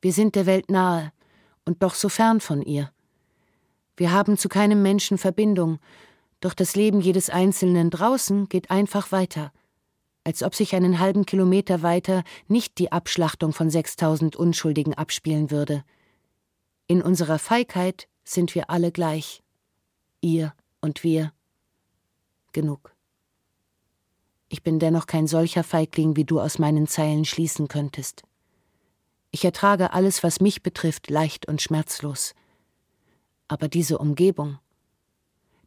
[0.00, 1.12] Wir sind der Welt nahe
[1.64, 2.90] und doch so fern von ihr.
[3.96, 5.78] Wir haben zu keinem Menschen Verbindung,
[6.40, 9.52] doch das Leben jedes Einzelnen draußen geht einfach weiter
[10.24, 15.84] als ob sich einen halben Kilometer weiter nicht die Abschlachtung von 6000 Unschuldigen abspielen würde.
[16.86, 19.42] In unserer Feigheit sind wir alle gleich.
[20.20, 21.32] Ihr und wir.
[22.52, 22.94] Genug.
[24.48, 28.22] Ich bin dennoch kein solcher Feigling, wie du aus meinen Zeilen schließen könntest.
[29.30, 32.34] Ich ertrage alles, was mich betrifft, leicht und schmerzlos.
[33.48, 34.58] Aber diese Umgebung,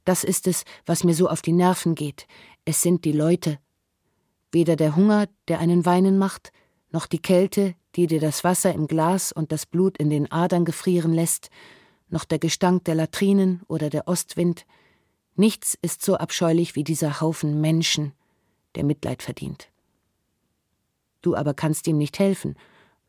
[0.06, 2.28] das ist es, was mir so auf die Nerven geht.
[2.64, 3.58] Es sind die Leute.
[4.56, 6.54] Weder der Hunger, der einen weinen macht,
[6.90, 10.64] noch die Kälte, die dir das Wasser im Glas und das Blut in den Adern
[10.64, 11.50] gefrieren lässt,
[12.08, 14.66] noch der Gestank der Latrinen oder der Ostwind.
[15.36, 18.14] Nichts ist so abscheulich wie dieser Haufen Menschen,
[18.76, 19.68] der Mitleid verdient.
[21.22, 22.56] Du aber kannst ihm nicht helfen,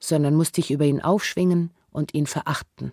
[0.01, 2.91] sondern musst dich über ihn aufschwingen und ihn verachten.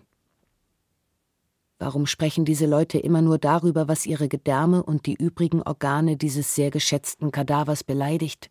[1.78, 6.54] Warum sprechen diese Leute immer nur darüber, was ihre Gedärme und die übrigen Organe dieses
[6.54, 8.50] sehr geschätzten Kadavers beleidigt?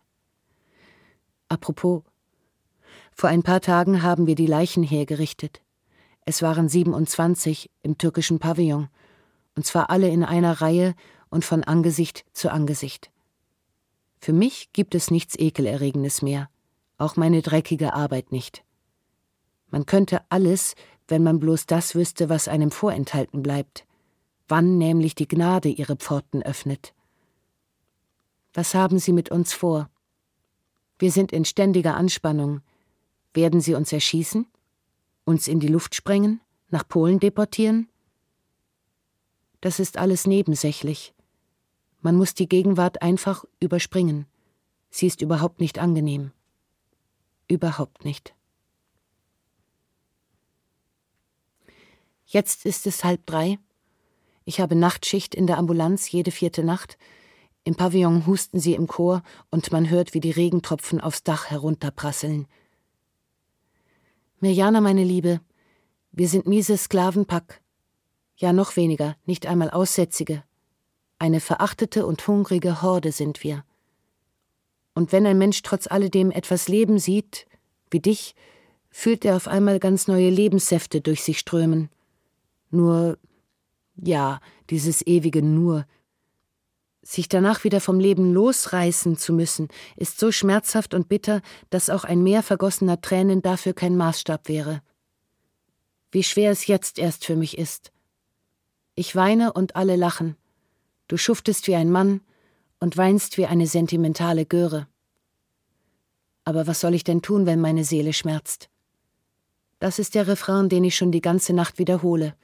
[1.48, 2.04] Apropos,
[3.14, 5.62] vor ein paar Tagen haben wir die Leichen hergerichtet.
[6.26, 8.90] Es waren 27 im türkischen Pavillon,
[9.56, 10.96] und zwar alle in einer Reihe
[11.30, 13.12] und von Angesicht zu Angesicht.
[14.20, 16.50] Für mich gibt es nichts Ekelerregendes mehr,
[16.98, 18.64] auch meine dreckige Arbeit nicht.
[19.70, 20.76] Man könnte alles,
[21.14, 23.86] wenn man bloß das wüsste, was einem vorenthalten bleibt,
[24.48, 26.96] wann nämlich die Gnade ihre Pforten öffnet.
[28.52, 29.92] Was haben Sie mit uns vor?
[30.98, 32.62] Wir sind in ständiger Anspannung.
[33.32, 34.48] Werden Sie uns erschießen?
[35.24, 36.42] Uns in die Luft sprengen?
[36.72, 37.90] Nach Polen deportieren?
[39.62, 41.14] Das ist alles nebensächlich.
[42.02, 44.26] Man muss die Gegenwart einfach überspringen.
[44.90, 46.32] Sie ist überhaupt nicht angenehm.
[47.48, 48.34] Überhaupt nicht.
[52.34, 53.60] Jetzt ist es halb drei.
[54.44, 56.98] Ich habe Nachtschicht in der Ambulanz jede vierte Nacht.
[57.64, 62.48] Im Pavillon husten sie im Chor und man hört, wie die Regentropfen aufs Dach herunterprasseln.
[64.40, 65.42] Mirjana, meine Liebe,
[66.12, 67.62] wir sind miese Sklavenpack.
[68.36, 70.44] Ja, noch weniger, nicht einmal Aussätzige.
[71.20, 73.64] Eine verachtete und hungrige Horde sind wir.
[74.96, 77.46] Und wenn ein Mensch trotz alledem etwas Leben sieht,
[77.92, 78.34] wie dich,
[78.90, 81.93] fühlt er auf einmal ganz neue Lebenssäfte durch sich strömen.
[82.74, 83.18] Nur,
[83.96, 85.86] ja, dieses ewige Nur.
[87.02, 92.04] Sich danach wieder vom Leben losreißen zu müssen, ist so schmerzhaft und bitter, dass auch
[92.04, 94.82] ein Meer vergossener Tränen dafür kein Maßstab wäre.
[96.12, 97.92] Wie schwer es jetzt erst für mich ist.
[98.96, 100.38] Ich weine und alle lachen.
[101.08, 102.22] Du schuftest wie ein Mann
[102.80, 104.88] und weinst wie eine sentimentale Göre.
[106.46, 108.70] Aber was soll ich denn tun, wenn meine Seele schmerzt?
[109.80, 112.36] Das ist der Refrain, den ich schon die ganze Nacht wiederhole.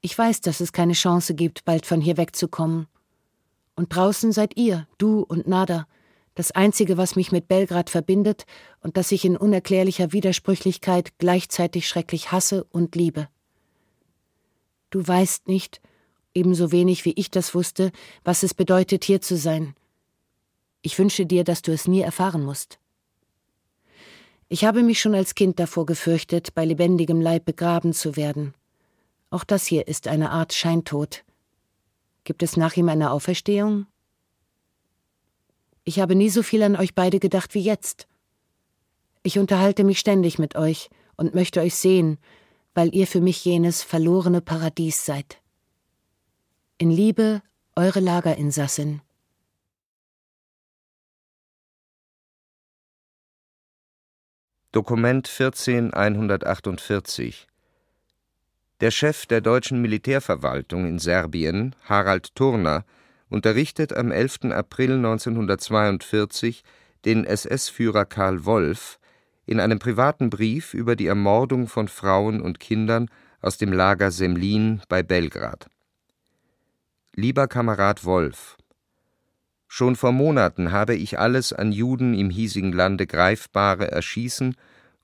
[0.00, 2.86] Ich weiß, dass es keine Chance gibt, bald von hier wegzukommen.
[3.74, 5.86] Und draußen seid ihr, du und Nada,
[6.34, 8.44] das Einzige, was mich mit Belgrad verbindet
[8.80, 13.28] und das ich in unerklärlicher Widersprüchlichkeit gleichzeitig schrecklich hasse und liebe.
[14.90, 15.80] Du weißt nicht,
[16.34, 17.90] ebenso wenig wie ich das wusste,
[18.22, 19.74] was es bedeutet, hier zu sein.
[20.80, 22.78] Ich wünsche dir, dass du es nie erfahren musst.
[24.48, 28.54] Ich habe mich schon als Kind davor gefürchtet, bei lebendigem Leib begraben zu werden.
[29.30, 31.22] Auch das hier ist eine Art Scheintod.
[32.24, 33.86] Gibt es nach ihm eine Auferstehung?
[35.84, 38.08] Ich habe nie so viel an euch beide gedacht wie jetzt.
[39.22, 42.16] Ich unterhalte mich ständig mit euch und möchte euch sehen,
[42.74, 45.42] weil ihr für mich jenes verlorene Paradies seid.
[46.78, 47.42] In Liebe,
[47.74, 49.02] eure Lagerinsassin.
[54.72, 57.48] Dokument 14148
[58.80, 62.84] der Chef der deutschen Militärverwaltung in Serbien, Harald Turner,
[63.28, 64.52] unterrichtet am 11.
[64.52, 66.62] April 1942
[67.04, 68.98] den SS-Führer Karl Wolff
[69.46, 73.10] in einem privaten Brief über die Ermordung von Frauen und Kindern
[73.40, 75.68] aus dem Lager Semlin bei Belgrad.
[77.14, 78.56] Lieber Kamerad Wolff,
[79.66, 84.54] schon vor Monaten habe ich alles an Juden im hiesigen Lande Greifbare erschießen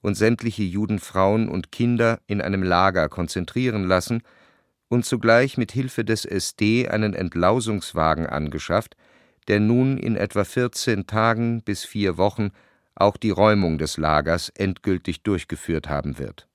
[0.04, 4.22] und sämtliche Judenfrauen und Kinder in einem Lager konzentrieren lassen
[4.88, 8.98] und zugleich mit Hilfe des SD einen Entlausungswagen angeschafft,
[9.48, 12.50] der nun in etwa 14 Tagen bis vier Wochen
[12.94, 16.48] auch die Räumung des Lagers endgültig durchgeführt haben wird.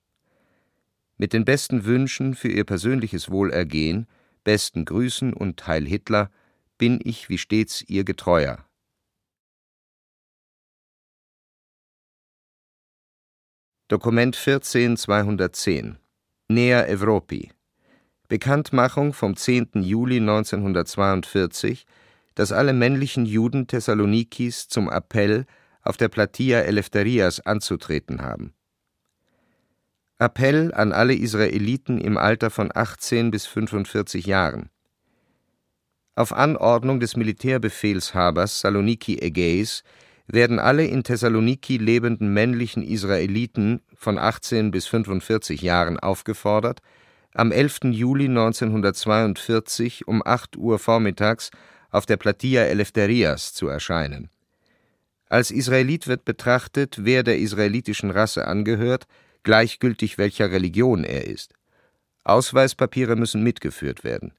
[1.18, 4.06] Mit den besten Wünschen für Ihr persönliches Wohlergehen,
[4.44, 6.30] besten Grüßen und Heil Hitler
[6.78, 8.69] bin ich wie stets Ihr Getreuer
[13.90, 15.98] Dokument 14210
[16.48, 17.50] Nea Evropi
[18.28, 19.82] Bekanntmachung vom 10.
[19.82, 21.88] Juli 1942,
[22.36, 25.48] dass alle männlichen Juden Thessalonikis zum Appell
[25.82, 28.54] auf der Platia Eleftherias anzutreten haben.
[30.20, 34.70] Appell an alle Israeliten im Alter von 18 bis 45 Jahren.
[36.14, 39.82] Auf Anordnung des Militärbefehlshabers Saloniki Ägäis
[40.32, 46.82] werden alle in Thessaloniki lebenden männlichen Israeliten von 18 bis 45 Jahren aufgefordert,
[47.34, 47.80] am 11.
[47.92, 51.52] Juli 1942 um 8 Uhr vormittags
[51.90, 54.30] auf der Platia Eleftherias zu erscheinen.
[55.28, 59.06] Als Israelit wird betrachtet, wer der israelitischen Rasse angehört,
[59.44, 61.54] gleichgültig welcher Religion er ist.
[62.24, 64.34] Ausweispapiere müssen mitgeführt werden.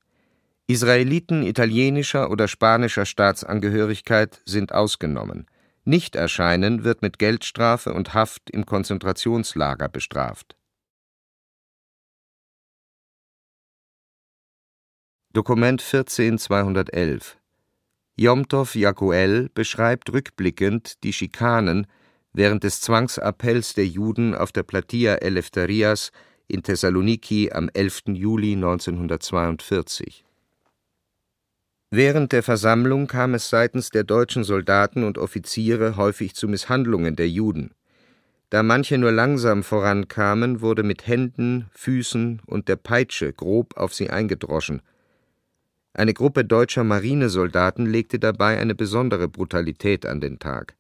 [0.67, 5.47] Israeliten italienischer oder spanischer Staatsangehörigkeit sind ausgenommen.
[5.91, 10.57] Nicht erscheinen wird mit Geldstrafe und Haft im Konzentrationslager bestraft.
[15.33, 17.39] Dokument 14211
[18.15, 21.89] Jomtov Jakuel beschreibt rückblickend die Schikanen
[22.33, 26.13] während des Zwangsappells der Juden auf der Platia Eleftherias
[26.47, 28.03] in Thessaloniki am 11.
[28.15, 30.25] Juli 1942.
[31.93, 37.29] Während der Versammlung kam es seitens der deutschen Soldaten und Offiziere häufig zu Misshandlungen der
[37.29, 37.73] Juden.
[38.49, 44.09] Da manche nur langsam vorankamen, wurde mit Händen, Füßen und der Peitsche grob auf sie
[44.09, 44.83] eingedroschen.
[45.93, 50.77] Eine Gruppe deutscher Marinesoldaten legte dabei eine besondere Brutalität an den Tag.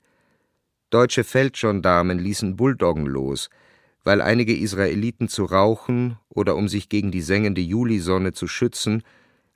[0.90, 3.50] Deutsche Feldgendarmen ließen Bulldoggen los,
[4.04, 9.02] weil einige Israeliten zu rauchen oder um sich gegen die sengende Julisonne zu schützen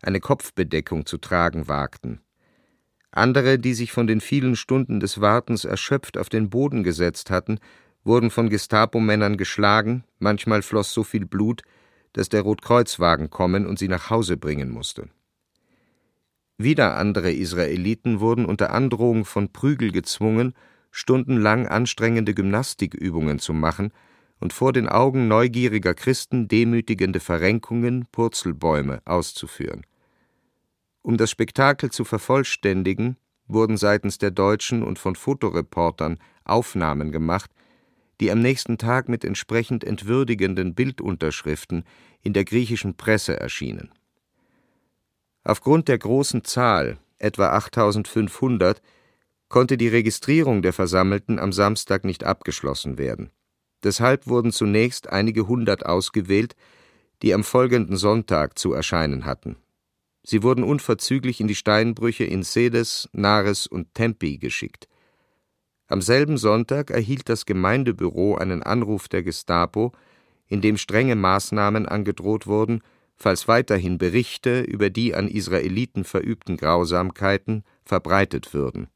[0.06, 2.20] eine Kopfbedeckung zu tragen wagten.
[3.10, 7.58] Andere, die sich von den vielen Stunden des Wartens erschöpft auf den Boden gesetzt hatten,
[8.02, 11.62] wurden von Gestapo-Männern geschlagen, manchmal floss so viel Blut,
[12.12, 15.08] dass der Rotkreuzwagen kommen und sie nach Hause bringen musste.
[16.58, 20.54] Wieder andere Israeliten wurden unter Androhung von Prügel gezwungen,
[20.92, 23.92] stundenlang anstrengende Gymnastikübungen zu machen
[24.38, 29.84] und vor den Augen neugieriger Christen demütigende Verrenkungen, Purzelbäume auszuführen.
[31.04, 37.50] Um das Spektakel zu vervollständigen, wurden seitens der Deutschen und von Fotoreportern Aufnahmen gemacht,
[38.20, 41.84] die am nächsten Tag mit entsprechend entwürdigenden Bildunterschriften
[42.22, 43.92] in der griechischen Presse erschienen.
[45.42, 48.80] Aufgrund der großen Zahl, etwa 8500,
[49.50, 53.30] konnte die Registrierung der Versammelten am Samstag nicht abgeschlossen werden.
[53.82, 56.56] Deshalb wurden zunächst einige hundert ausgewählt,
[57.20, 59.56] die am folgenden Sonntag zu erscheinen hatten.
[60.26, 64.88] Sie wurden unverzüglich in die Steinbrüche in Sedes, Nares und Tempi geschickt.
[65.86, 69.92] Am selben Sonntag erhielt das Gemeindebüro einen Anruf der Gestapo,
[70.46, 72.80] in dem strenge Maßnahmen angedroht wurden,
[73.16, 78.88] falls weiterhin Berichte über die an Israeliten verübten Grausamkeiten verbreitet würden.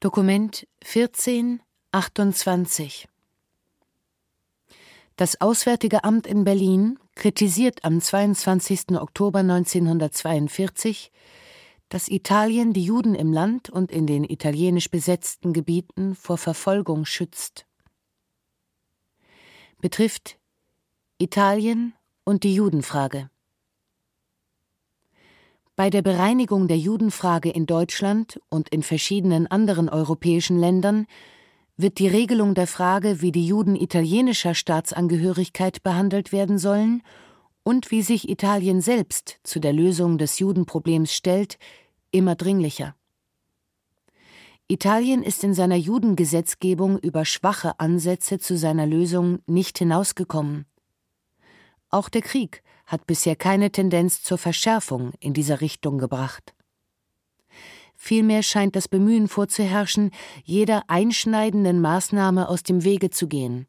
[0.00, 3.06] Dokument 1428
[5.18, 8.92] das Auswärtige Amt in Berlin kritisiert am 22.
[9.00, 11.10] Oktober 1942,
[11.88, 17.66] dass Italien die Juden im Land und in den italienisch besetzten Gebieten vor Verfolgung schützt.
[19.80, 20.38] Betrifft
[21.18, 23.28] Italien und die Judenfrage.
[25.74, 31.08] Bei der Bereinigung der Judenfrage in Deutschland und in verschiedenen anderen europäischen Ländern
[31.78, 37.02] wird die Regelung der Frage, wie die Juden italienischer Staatsangehörigkeit behandelt werden sollen
[37.62, 41.56] und wie sich Italien selbst zu der Lösung des Judenproblems stellt,
[42.10, 42.96] immer dringlicher.
[44.66, 50.66] Italien ist in seiner Judengesetzgebung über schwache Ansätze zu seiner Lösung nicht hinausgekommen.
[51.90, 56.54] Auch der Krieg hat bisher keine Tendenz zur Verschärfung in dieser Richtung gebracht.
[58.00, 60.12] Vielmehr scheint das Bemühen vorzuherrschen,
[60.44, 63.66] jeder einschneidenden Maßnahme aus dem Wege zu gehen.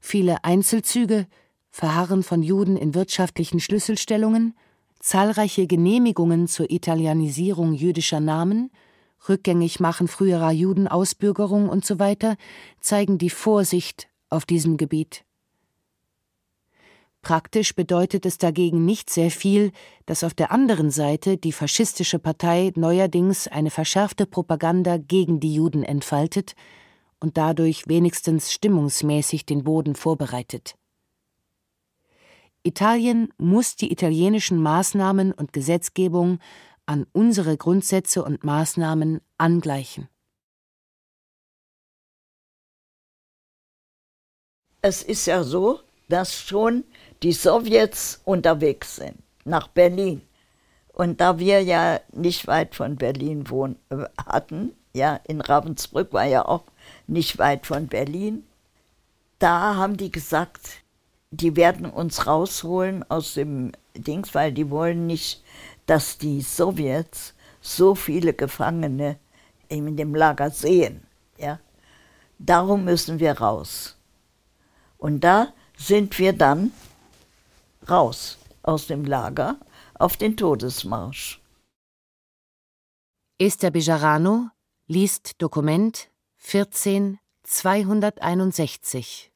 [0.00, 1.28] Viele Einzelzüge,
[1.70, 4.54] Verharren von Juden in wirtschaftlichen Schlüsselstellungen,
[4.98, 8.70] zahlreiche Genehmigungen zur Italianisierung jüdischer Namen,
[9.28, 12.16] Rückgängigmachen früherer Judenausbürgerung usw.
[12.20, 12.34] So
[12.80, 15.24] zeigen die Vorsicht auf diesem Gebiet.
[17.22, 19.70] Praktisch bedeutet es dagegen nicht sehr viel,
[20.06, 25.84] dass auf der anderen Seite die faschistische Partei neuerdings eine verschärfte Propaganda gegen die Juden
[25.84, 26.54] entfaltet
[27.20, 30.74] und dadurch wenigstens stimmungsmäßig den Boden vorbereitet.
[32.64, 36.40] Italien muss die italienischen Maßnahmen und Gesetzgebung
[36.86, 40.08] an unsere Grundsätze und Maßnahmen angleichen.
[44.80, 46.84] Es ist ja so, dass schon
[47.22, 50.22] die Sowjets unterwegs sind nach Berlin.
[50.92, 56.26] Und da wir ja nicht weit von Berlin wohnen, äh, hatten, ja, in Ravensbrück war
[56.26, 56.64] ja auch
[57.06, 58.44] nicht weit von Berlin,
[59.38, 60.82] da haben die gesagt,
[61.30, 65.42] die werden uns rausholen aus dem Dings, weil die wollen nicht,
[65.86, 69.16] dass die Sowjets so viele Gefangene
[69.68, 71.02] in dem Lager sehen.
[71.38, 71.58] Ja?
[72.38, 73.96] Darum müssen wir raus.
[74.98, 76.70] Und da sind wir dann
[77.88, 79.58] raus aus dem Lager
[79.98, 81.40] auf den Todesmarsch.
[83.38, 84.48] Esther Bejarano
[84.86, 89.32] liest Dokument 14 261.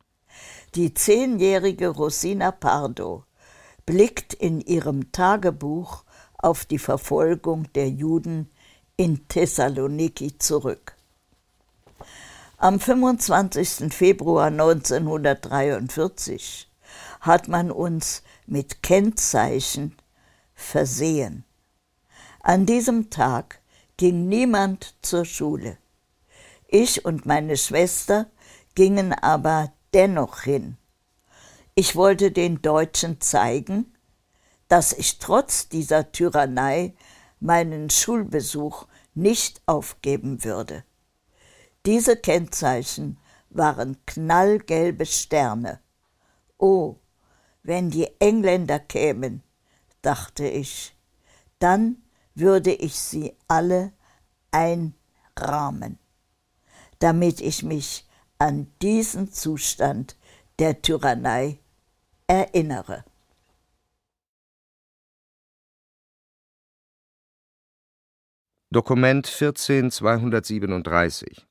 [0.75, 3.25] Die zehnjährige Rosina Pardo
[3.85, 6.05] blickt in ihrem Tagebuch
[6.39, 8.51] auf die Verfolgung der Juden
[8.97, 10.95] in Thessaloniki zurück.
[12.59, 13.93] Am 25.
[13.93, 16.71] Februar 1943
[17.21, 19.97] hat man uns mit Kennzeichen
[20.55, 21.45] versehen.
[22.41, 23.61] An diesem Tag
[23.97, 25.79] ging niemand zur Schule.
[26.69, 28.31] Ich und meine Schwester
[28.75, 30.77] gingen aber dennoch hin.
[31.75, 33.95] Ich wollte den Deutschen zeigen,
[34.69, 36.95] dass ich trotz dieser Tyrannei
[37.41, 40.85] meinen Schulbesuch nicht aufgeben würde.
[41.85, 43.19] Diese Kennzeichen
[43.51, 45.81] waren knallgelbe Sterne.
[46.59, 46.97] Oh,
[47.67, 49.43] wenn die Engländer kämen,
[50.01, 50.95] dachte ich,
[51.59, 51.97] dann
[52.35, 53.93] würde ich sie alle
[54.53, 55.99] einrahmen,
[57.01, 58.07] damit ich mich
[58.39, 60.17] an diesen Zustand
[60.59, 61.59] der Tyrannei
[62.27, 63.05] erinnere.
[68.71, 71.47] Dokument 14237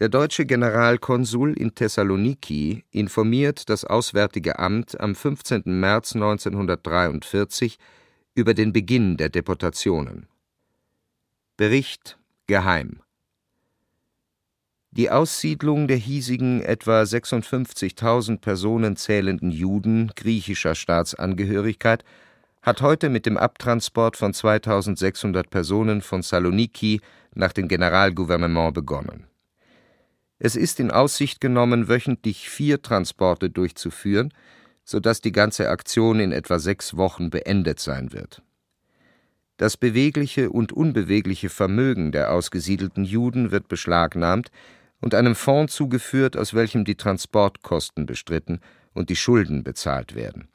[0.00, 5.64] der deutsche Generalkonsul in Thessaloniki informiert das Auswärtige Amt am 15.
[5.66, 7.78] März 1943
[8.34, 10.26] über den Beginn der Deportationen.
[11.58, 13.02] Bericht geheim.
[14.90, 22.04] Die Aussiedlung der hiesigen etwa 56.000 Personen zählenden Juden griechischer Staatsangehörigkeit
[22.62, 27.02] hat heute mit dem Abtransport von 2.600 Personen von Saloniki
[27.34, 29.30] nach dem Generalgouvernement begonnen
[30.42, 34.32] es ist in Aussicht genommen, wöchentlich vier Transporte durchzuführen,
[34.84, 38.42] so dass die ganze Aktion in etwa sechs Wochen beendet sein wird.
[39.58, 44.50] Das bewegliche und unbewegliche Vermögen der ausgesiedelten Juden wird beschlagnahmt
[45.02, 48.60] und einem Fonds zugeführt, aus welchem die Transportkosten bestritten
[48.94, 50.48] und die Schulden bezahlt werden.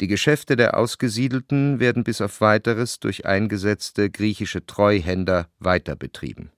[0.00, 6.50] Die Geschäfte der Ausgesiedelten werden bis auf weiteres durch eingesetzte griechische Treuhänder weiter betrieben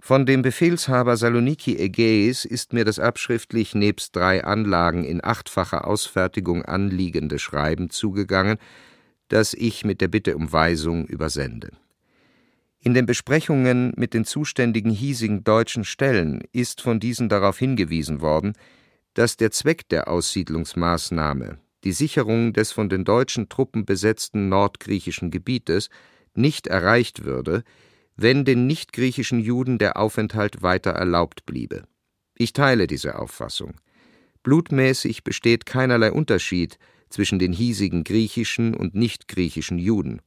[0.00, 6.64] von dem Befehlshaber Saloniki Ägäis ist mir das abschriftlich nebst drei Anlagen in achtfacher Ausfertigung
[6.64, 8.58] anliegende Schreiben zugegangen,
[9.28, 11.70] das ich mit der Bitte um Weisung übersende.
[12.80, 18.54] In den Besprechungen mit den zuständigen hiesigen deutschen Stellen ist von diesen darauf hingewiesen worden,
[19.12, 25.90] dass der Zweck der Aussiedlungsmaßnahme, die Sicherung des von den deutschen Truppen besetzten nordgriechischen Gebietes,
[26.34, 27.64] nicht erreicht würde,
[28.22, 31.84] wenn den nichtgriechischen Juden der Aufenthalt weiter erlaubt bliebe.
[32.36, 33.74] Ich teile diese Auffassung.
[34.42, 40.20] Blutmäßig besteht keinerlei Unterschied zwischen den hiesigen griechischen und nichtgriechischen Juden.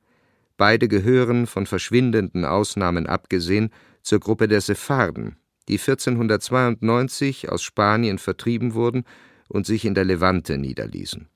[0.58, 3.70] Beide gehören, von verschwindenden Ausnahmen abgesehen,
[4.02, 5.36] zur Gruppe der Sepharden,
[5.68, 9.04] die 1492 aus Spanien vertrieben wurden
[9.50, 11.28] und sich in der Levante niederließen.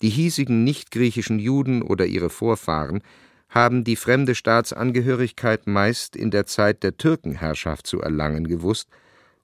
[0.00, 3.02] Die hiesigen nichtgriechischen Juden oder ihre Vorfahren
[3.52, 8.88] haben die fremde Staatsangehörigkeit meist in der Zeit der Türkenherrschaft zu erlangen gewusst,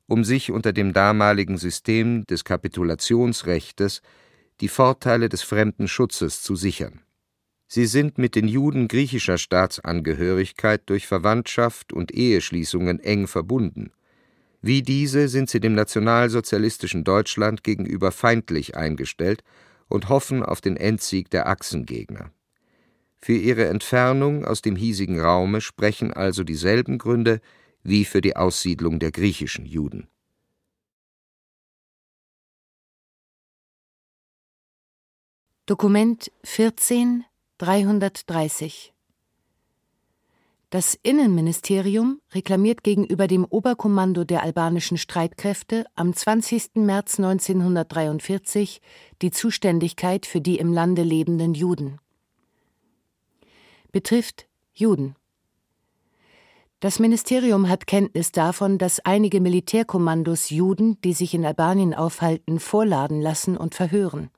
[0.06, 4.00] um sich unter dem damaligen System des Kapitulationsrechtes
[4.62, 7.02] die Vorteile des fremden Schutzes zu sichern.
[7.66, 13.92] Sie sind mit den Juden griechischer Staatsangehörigkeit durch Verwandtschaft und Eheschließungen eng verbunden.
[14.62, 19.44] Wie diese sind sie dem nationalsozialistischen Deutschland gegenüber feindlich eingestellt
[19.86, 22.32] und hoffen auf den Endsieg der Achsengegner
[23.20, 27.40] für ihre Entfernung aus dem hiesigen Raume sprechen also dieselben Gründe
[27.82, 30.08] wie für die Aussiedlung der griechischen Juden.
[35.66, 37.24] Dokument 14
[37.58, 38.94] 330
[40.70, 46.76] Das Innenministerium reklamiert gegenüber dem Oberkommando der albanischen Streitkräfte am 20.
[46.76, 48.80] März 1943
[49.20, 51.98] die Zuständigkeit für die im Lande lebenden Juden
[53.92, 55.16] betrifft Juden.
[56.80, 63.20] Das Ministerium hat Kenntnis davon, dass einige Militärkommandos Juden, die sich in Albanien aufhalten, vorladen
[63.20, 64.30] lassen und verhören.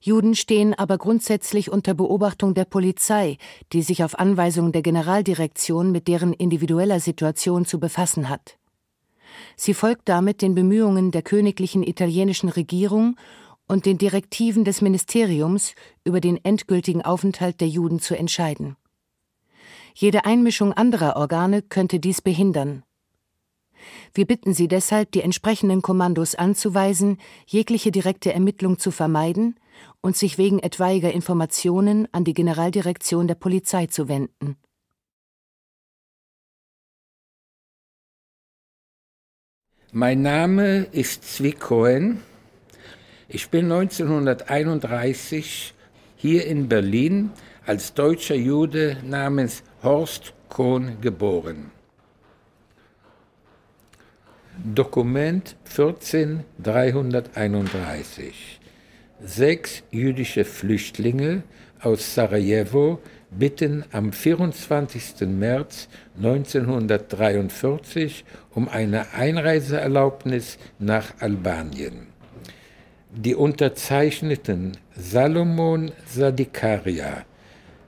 [0.00, 3.38] Juden stehen aber grundsätzlich unter Beobachtung der Polizei,
[3.72, 8.56] die sich auf Anweisung der Generaldirektion mit deren individueller Situation zu befassen hat.
[9.56, 13.16] Sie folgt damit den Bemühungen der königlichen italienischen Regierung
[13.68, 18.76] und den Direktiven des Ministeriums über den endgültigen Aufenthalt der Juden zu entscheiden.
[19.94, 22.82] Jede Einmischung anderer Organe könnte dies behindern.
[24.14, 29.58] Wir bitten Sie deshalb, die entsprechenden Kommandos anzuweisen, jegliche direkte Ermittlung zu vermeiden
[30.00, 34.56] und sich wegen etwaiger Informationen an die Generaldirektion der Polizei zu wenden.
[39.92, 42.20] Mein Name ist Zwi Cohen.
[43.28, 45.74] Ich bin 1931
[46.14, 47.32] hier in Berlin
[47.66, 51.72] als deutscher Jude namens Horst Kohn geboren.
[54.64, 58.60] Dokument 14331.
[59.20, 61.42] Sechs jüdische Flüchtlinge
[61.80, 63.00] aus Sarajevo
[63.32, 65.22] bitten am 24.
[65.22, 68.24] März 1943
[68.54, 72.14] um eine Einreiseerlaubnis nach Albanien.
[73.18, 77.24] Die Unterzeichneten Salomon Sadikaria,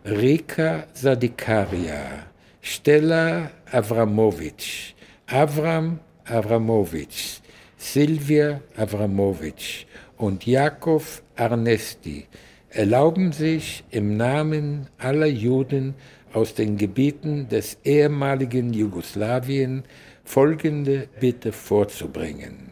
[0.06, 2.24] Rika Sadikaria,
[2.62, 4.94] Stella Avramovic,
[5.26, 7.42] Avram Avramovic,
[7.76, 12.26] Silvia Avramovic und Jakov Arnesti
[12.70, 15.94] erlauben sich im Namen aller Juden
[16.32, 19.84] aus den Gebieten des ehemaligen Jugoslawien
[20.24, 22.67] folgende Bitte vorzubringen.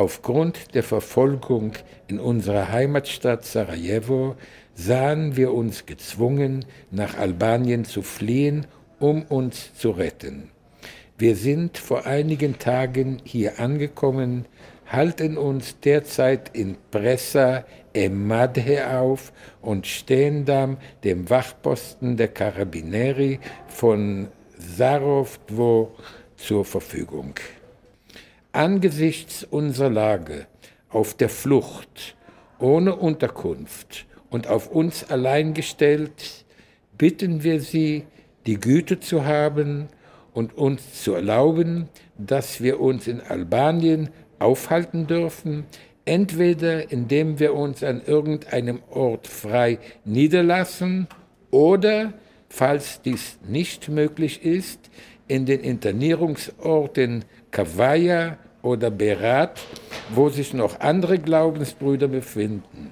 [0.00, 1.72] Aufgrund der Verfolgung
[2.08, 4.34] in unserer Heimatstadt Sarajevo
[4.74, 8.66] sahen wir uns gezwungen, nach Albanien zu fliehen,
[8.98, 10.48] um uns zu retten.
[11.18, 14.46] Wir sind vor einigen Tagen hier angekommen,
[14.86, 23.38] halten uns derzeit in Pressa Emadhe auf und stehen dann dem Wachposten der Carabinieri
[23.68, 25.92] von Sarovdvo
[26.38, 27.34] zur Verfügung.
[28.52, 30.46] Angesichts unserer Lage
[30.88, 32.16] auf der Flucht,
[32.58, 36.44] ohne Unterkunft und auf uns allein gestellt,
[36.98, 38.06] bitten wir Sie,
[38.46, 39.86] die Güte zu haben
[40.34, 41.88] und uns zu erlauben,
[42.18, 45.64] dass wir uns in Albanien aufhalten dürfen,
[46.04, 51.06] entweder indem wir uns an irgendeinem Ort frei niederlassen
[51.52, 52.14] oder,
[52.48, 54.90] falls dies nicht möglich ist,
[55.28, 59.60] in den Internierungsorten Kavaya oder Berat,
[60.10, 62.90] wo sich noch andere Glaubensbrüder befinden.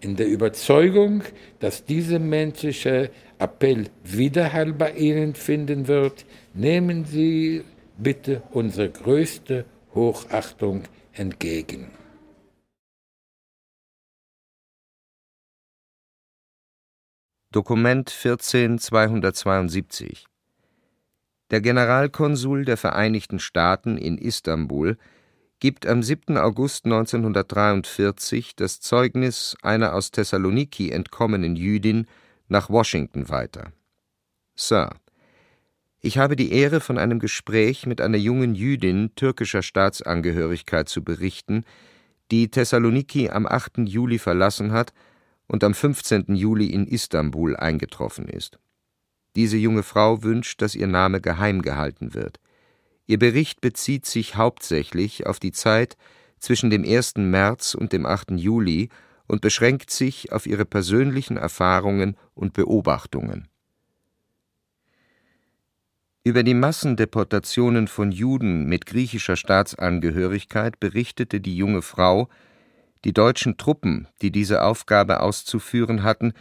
[0.00, 1.22] In der Überzeugung,
[1.60, 7.62] dass dieser menschliche Appell Widerhall bei Ihnen finden wird, nehmen Sie
[7.98, 9.64] bitte unsere größte
[9.94, 11.92] Hochachtung entgegen.
[17.52, 20.31] Dokument 14272
[21.52, 24.96] Der Generalkonsul der Vereinigten Staaten in Istanbul
[25.60, 26.38] gibt am 7.
[26.38, 32.06] August 1943 das Zeugnis einer aus Thessaloniki entkommenen Jüdin
[32.48, 33.70] nach Washington weiter.
[34.54, 34.94] Sir,
[36.00, 41.66] ich habe die Ehre, von einem Gespräch mit einer jungen Jüdin türkischer Staatsangehörigkeit zu berichten,
[42.30, 43.80] die Thessaloniki am 8.
[43.84, 44.94] Juli verlassen hat
[45.48, 46.34] und am 15.
[46.34, 48.58] Juli in Istanbul eingetroffen ist.
[49.36, 52.38] Diese junge Frau wünscht, dass ihr Name geheim gehalten wird.
[53.06, 55.96] Ihr Bericht bezieht sich hauptsächlich auf die Zeit
[56.38, 57.16] zwischen dem 1.
[57.16, 58.32] März und dem 8.
[58.32, 58.88] Juli
[59.26, 63.48] und beschränkt sich auf ihre persönlichen Erfahrungen und Beobachtungen.
[66.24, 72.28] Über die Massendeportationen von Juden mit griechischer Staatsangehörigkeit berichtete die junge Frau,
[73.04, 76.32] die deutschen Truppen, die diese Aufgabe auszuführen hatten,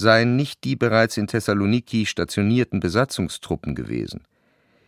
[0.00, 4.24] seien nicht die bereits in Thessaloniki stationierten Besatzungstruppen gewesen.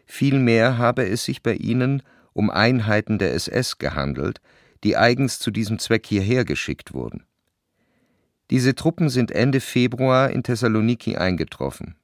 [0.07, 2.03] Vielmehr habe es sich bei ihnen
[2.33, 4.41] um Einheiten der SS gehandelt,
[4.83, 7.25] die eigens zu diesem Zweck hierher geschickt wurden.
[8.51, 11.95] Diese Truppen sind Ende Februar in Thessaloniki eingetroffen.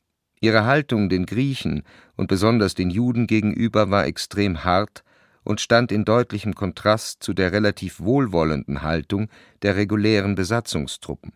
[0.41, 1.83] Ihre Haltung den Griechen
[2.17, 5.03] und besonders den Juden gegenüber war extrem hart
[5.43, 9.29] und stand in deutlichem Kontrast zu der relativ wohlwollenden Haltung
[9.63, 11.33] der regulären Besatzungstruppen.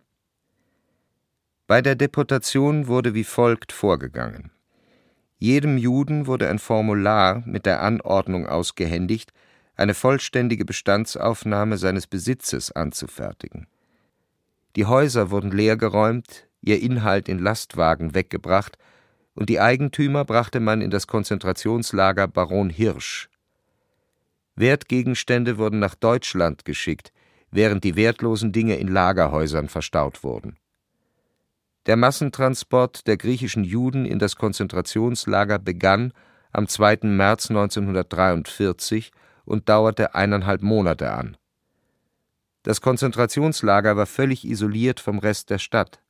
[1.66, 4.50] Bei der Deportation wurde wie folgt vorgegangen.
[5.38, 9.32] Jedem Juden wurde ein Formular mit der Anordnung ausgehändigt,
[9.76, 13.66] eine vollständige Bestandsaufnahme seines Besitzes anzufertigen.
[14.76, 18.78] Die Häuser wurden leergeräumt, ihr Inhalt in Lastwagen weggebracht
[19.34, 23.28] und die Eigentümer brachte man in das Konzentrationslager Baron Hirsch.
[24.56, 27.12] Wertgegenstände wurden nach Deutschland geschickt,
[27.50, 30.56] während die wertlosen Dinge in Lagerhäusern verstaut wurden.
[31.87, 36.12] Der Massentransport der griechischen Juden in das Konzentrationslager begann
[36.53, 36.99] am 2.
[37.03, 39.11] März 1943
[39.45, 41.37] und dauerte eineinhalb Monate an.
[42.62, 46.01] Das Konzentrationslager war völlig isoliert vom Rest der Stadt.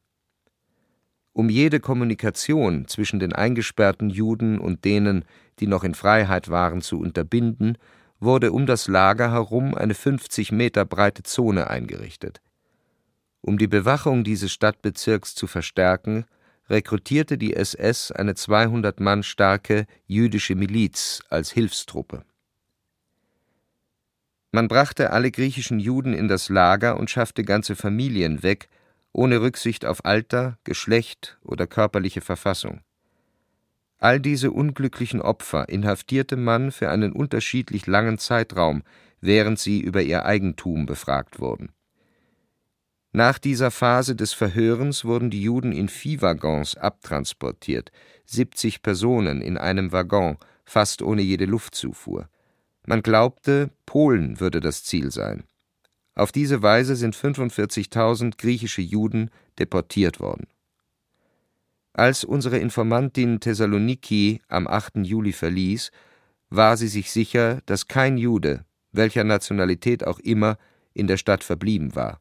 [1.32, 5.24] Um jede Kommunikation zwischen den eingesperrten Juden und denen,
[5.60, 7.78] die noch in Freiheit waren, zu unterbinden,
[8.20, 12.42] wurde um das Lager herum eine 50 Meter breite Zone eingerichtet.
[13.42, 16.26] Um die Bewachung dieses Stadtbezirks zu verstärken,
[16.70, 22.24] rekrutierte die SS eine 200 Mann starke jüdische Miliz als Hilfstruppe.
[24.52, 28.68] Man brachte alle griechischen Juden in das Lager und schaffte ganze Familien weg,
[29.12, 32.82] ohne Rücksicht auf Alter, Geschlecht oder körperliche Verfassung.
[33.98, 38.82] All diese unglücklichen Opfer inhaftierte man für einen unterschiedlich langen Zeitraum,
[39.20, 41.72] während sie über ihr Eigentum befragt wurden.
[43.12, 47.92] Nach dieser Phase des Verhörens wurden die Juden in Viehwaggons abtransportiert,
[48.24, 52.28] 70 Personen in einem Waggon, fast ohne jede Luftzufuhr.
[52.86, 55.44] Man glaubte, Polen würde das Ziel sein.
[56.14, 60.46] Auf diese Weise sind 45.000 griechische Juden deportiert worden
[61.94, 64.98] als unsere Informantin Thessaloniki am 8.
[65.02, 65.90] Juli verließ,
[66.48, 70.56] war sie sich sicher, dass kein Jude, welcher Nationalität auch immer,
[70.94, 72.20] in der Stadt verblieben war.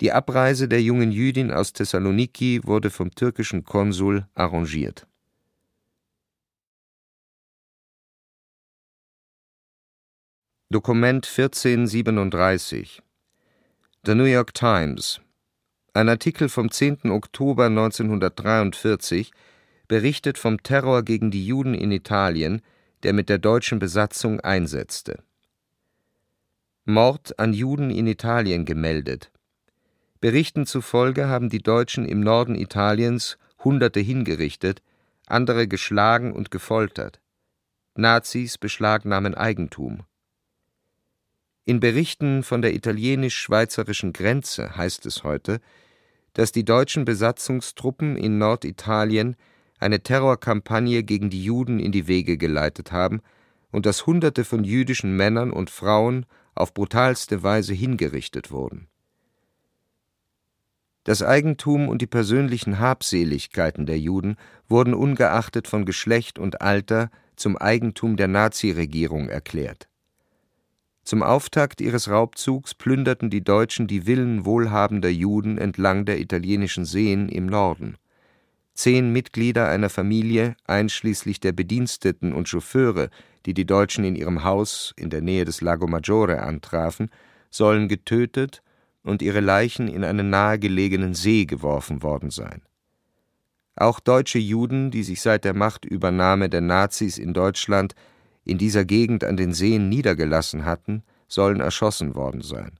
[0.00, 5.06] Die Abreise der jungen Jüdin aus Thessaloniki wurde vom türkischen Konsul arrangiert.
[10.70, 13.02] Dokument 1437
[14.06, 15.20] The New York Times
[15.92, 17.10] ein Artikel vom 10.
[17.10, 19.32] Oktober 1943
[19.88, 22.62] berichtet vom Terror gegen die Juden in Italien,
[23.02, 25.22] der mit der deutschen Besatzung einsetzte.
[26.84, 29.32] Mord an Juden in Italien gemeldet.
[30.20, 34.82] Berichten zufolge haben die Deutschen im Norden Italiens Hunderte hingerichtet,
[35.26, 37.20] andere geschlagen und gefoltert.
[37.94, 40.02] Nazis beschlagnahmen Eigentum.
[41.64, 45.60] In Berichten von der italienisch-schweizerischen Grenze heißt es heute,
[46.34, 49.36] dass die deutschen Besatzungstruppen in Norditalien
[49.78, 53.22] eine Terrorkampagne gegen die Juden in die Wege geleitet haben
[53.70, 58.88] und dass Hunderte von jüdischen Männern und Frauen auf brutalste Weise hingerichtet wurden.
[61.04, 64.36] Das Eigentum und die persönlichen Habseligkeiten der Juden
[64.68, 69.90] wurden ungeachtet von Geschlecht und Alter zum Eigentum der Naziregierung erklärt
[71.10, 77.28] zum Auftakt ihres Raubzugs plünderten die Deutschen die Villen wohlhabender Juden entlang der italienischen Seen
[77.28, 77.96] im Norden.
[78.74, 83.10] Zehn Mitglieder einer Familie, einschließlich der Bediensteten und Chauffeure,
[83.44, 87.10] die die Deutschen in ihrem Haus in der Nähe des Lago Maggiore antrafen,
[87.50, 88.62] sollen getötet
[89.02, 92.62] und ihre Leichen in einen nahegelegenen See geworfen worden sein.
[93.76, 97.94] Auch deutsche Juden, die sich seit der Machtübernahme der Nazis in Deutschland
[98.44, 102.78] in dieser Gegend an den Seen niedergelassen hatten, sollen erschossen worden sein.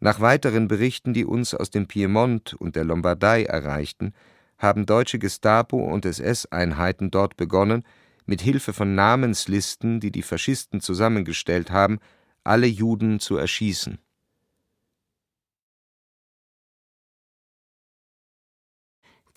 [0.00, 4.14] Nach weiteren Berichten, die uns aus dem Piemont und der Lombardei erreichten,
[4.58, 7.84] haben deutsche Gestapo und SS-Einheiten dort begonnen,
[8.24, 11.98] mit Hilfe von Namenslisten, die die Faschisten zusammengestellt haben,
[12.44, 13.98] alle Juden zu erschießen.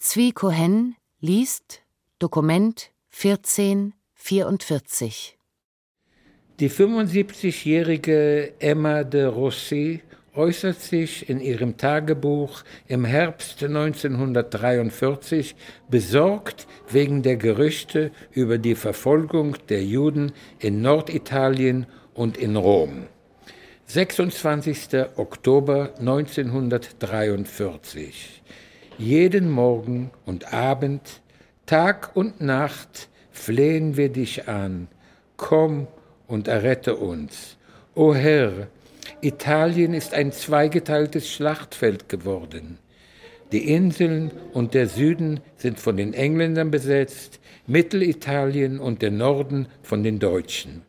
[0.08, 1.82] Zwi Cohen liest
[2.20, 5.36] Dokument 14 44.
[6.60, 10.04] Die 75-jährige Emma de Rossi
[10.36, 15.56] äußert sich in ihrem Tagebuch im Herbst 1943
[15.90, 23.08] besorgt wegen der Gerüchte über die Verfolgung der Juden in Norditalien und in Rom.
[23.88, 25.08] 26.
[25.16, 28.44] Oktober 1943.
[28.98, 31.22] Jeden Morgen und Abend,
[31.66, 34.88] Tag und Nacht flehen wir dich an,
[35.36, 35.88] komm
[36.28, 37.58] und errette uns.
[37.94, 38.68] O Herr,
[39.20, 42.78] Italien ist ein zweigeteiltes Schlachtfeld geworden.
[43.52, 50.04] Die Inseln und der Süden sind von den Engländern besetzt, Mittelitalien und der Norden von
[50.04, 50.84] den Deutschen.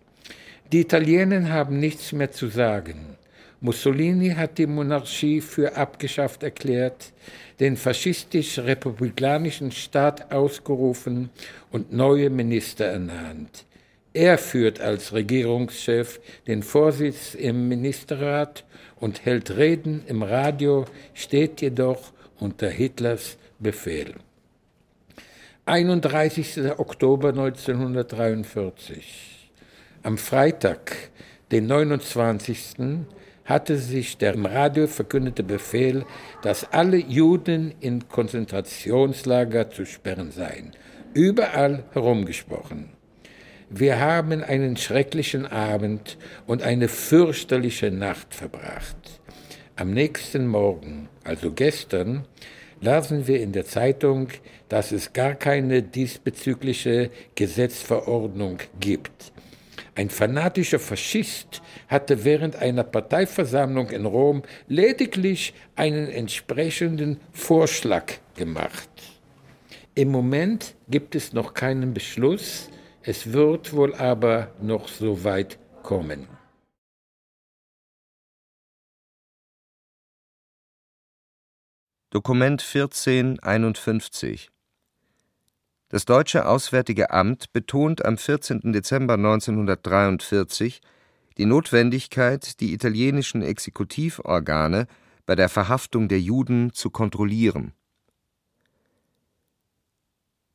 [0.71, 3.17] Die Italiener haben nichts mehr zu sagen.
[3.61, 7.13] Mussolini hat die Monarchie für abgeschafft erklärt,
[7.61, 11.31] den faschistisch-republikanischen Staat ausgerufen
[11.71, 13.65] und neue Minister ernannt.
[14.13, 18.65] Er führt als Regierungschef den Vorsitz im Ministerrat
[18.97, 24.15] und hält Reden im Radio, steht jedoch unter Hitlers Befehl.
[25.67, 26.79] 31.
[26.79, 29.51] Oktober 1943.
[30.03, 30.97] Am Freitag,
[31.51, 32.79] den 29
[33.47, 36.05] hatte sich der im Radio verkündete Befehl,
[36.43, 40.73] dass alle Juden in Konzentrationslager zu sperren seien,
[41.15, 42.91] überall herumgesprochen.
[43.71, 49.21] Wir haben einen schrecklichen Abend und eine fürchterliche Nacht verbracht.
[49.75, 52.27] Am nächsten Morgen, also gestern,
[52.81, 54.29] lasen wir in der Zeitung,
[54.69, 59.33] dass es gar keine diesbezügliche Gesetzverordnung gibt.
[59.97, 68.91] Ein fanatischer Faschist hatte während einer Parteiversammlung in Rom lediglich einen entsprechenden Vorschlag gemacht.
[69.95, 72.69] Im Moment gibt es noch keinen Beschluss,
[73.03, 76.29] es wird wohl aber noch so weit kommen.
[82.11, 84.51] Dokument 1451
[85.89, 88.73] Das Deutsche Auswärtige Amt betont am 14.
[88.73, 90.81] Dezember 1943
[91.39, 94.89] die Notwendigkeit, die italienischen Exekutivorgane
[95.27, 97.73] bei der Verhaftung der Juden zu kontrollieren.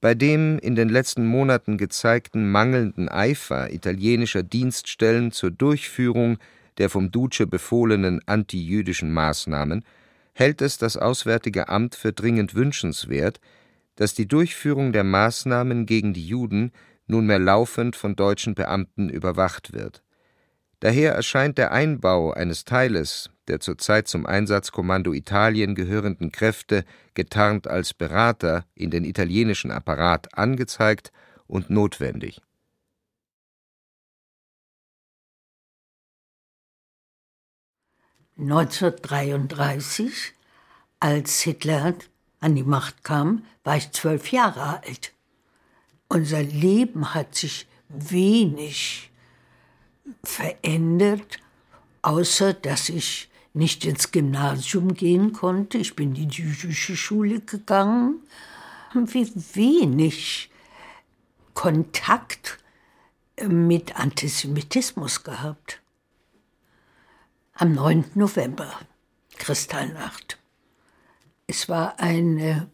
[0.01, 6.39] Bei dem in den letzten Monaten gezeigten mangelnden Eifer italienischer Dienststellen zur Durchführung
[6.77, 9.85] der vom Duce befohlenen antijüdischen Maßnahmen
[10.33, 13.39] hält es das Auswärtige Amt für dringend wünschenswert,
[14.01, 16.71] dass die Durchführung der Maßnahmen gegen die Juden
[17.05, 20.01] nunmehr laufend von deutschen Beamten überwacht wird.
[20.79, 26.83] Daher erscheint der Einbau eines Teiles der zurzeit zum Einsatzkommando Italien gehörenden Kräfte
[27.13, 31.11] getarnt als Berater in den italienischen Apparat angezeigt
[31.45, 32.41] und notwendig.
[38.39, 40.31] »1933,
[40.99, 41.93] als Hitler
[42.41, 45.13] an die Macht kam, war ich zwölf Jahre alt.
[46.09, 49.11] Unser Leben hat sich wenig
[50.23, 51.39] verändert,
[52.01, 55.77] außer dass ich nicht ins Gymnasium gehen konnte.
[55.77, 58.21] Ich bin in die jüdische Schule gegangen.
[58.93, 60.49] Wie wenig
[61.53, 62.57] Kontakt
[63.47, 65.81] mit Antisemitismus gehabt.
[67.53, 68.11] Am 9.
[68.15, 68.79] November,
[69.37, 70.40] Kristallnacht.
[71.53, 72.71] Es war eine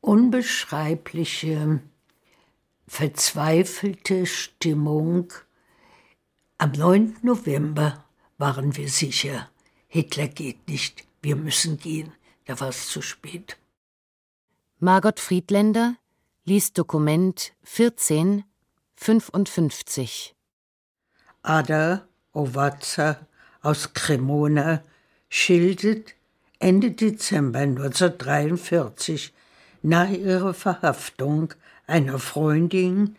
[0.00, 1.78] unbeschreibliche,
[2.88, 5.32] verzweifelte Stimmung.
[6.58, 7.18] Am 9.
[7.22, 8.04] November
[8.38, 9.48] waren wir sicher,
[9.86, 12.12] Hitler geht nicht, wir müssen gehen.
[12.46, 13.56] Da war es zu spät.
[14.80, 15.94] Margot Friedländer
[16.44, 20.34] liest Dokument 1455.
[21.42, 23.28] Ada Ovaza
[23.60, 24.82] aus Cremona
[25.28, 26.16] schildert
[26.62, 29.34] Ende Dezember 1943
[29.82, 31.52] nach ihrer Verhaftung
[31.88, 33.16] einer Freundin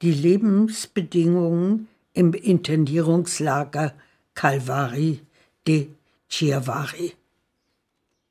[0.00, 3.92] die Lebensbedingungen im Internierungslager
[4.34, 5.20] Calvari
[5.66, 5.88] de
[6.30, 7.12] Chiavari.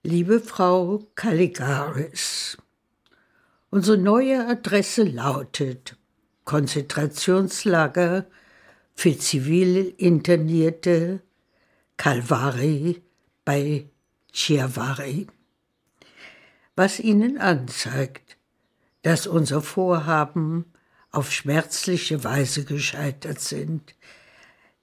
[0.02, 2.58] Liebe Frau Caligaris,
[3.70, 5.96] unsere neue Adresse lautet
[6.46, 8.26] Konzentrationslager
[8.96, 11.22] für Zivilinternierte
[11.96, 13.04] Calvari
[13.46, 13.86] bei
[14.38, 15.26] Chiavari,
[16.76, 18.38] was ihnen anzeigt,
[19.02, 20.66] dass unser Vorhaben
[21.10, 23.96] auf schmerzliche Weise gescheitert sind,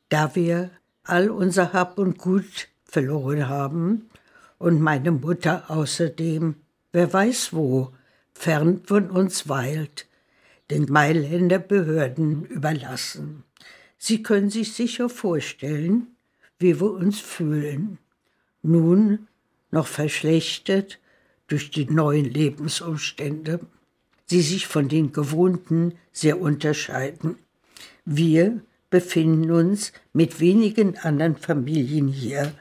[0.09, 0.71] da wir
[1.05, 4.11] all unser Hab und Gut verloren haben
[4.59, 6.57] und meine Mutter außerdem,
[6.91, 7.93] wer weiß wo,
[8.33, 10.09] fern von uns weilt,
[10.73, 13.45] den Mailänder Behörden überlassen.
[13.99, 16.09] Sie können sich sicher vorstellen,
[16.59, 17.99] wie wir uns fühlen.
[18.61, 19.29] Nun
[19.75, 21.01] noch verschlechtert
[21.49, 23.61] durch die neuen Lebensumstände,
[24.31, 27.37] die sich von den gewohnten sehr unterscheiden.
[28.05, 32.53] Wir befinden uns mit wenigen anderen Familien hier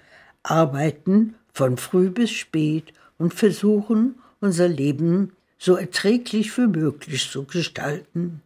[0.42, 8.42] arbeiten von früh bis spät und versuchen, unser Leben so erträglich wie möglich zu gestalten.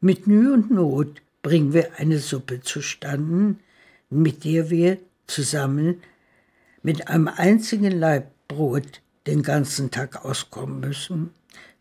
[0.00, 3.56] Mit Mühe und Not bringen wir eine Suppe zustande,
[4.10, 6.02] mit der wir zusammen
[6.82, 11.30] mit einem einzigen Laib Brot den ganzen Tag auskommen müssen.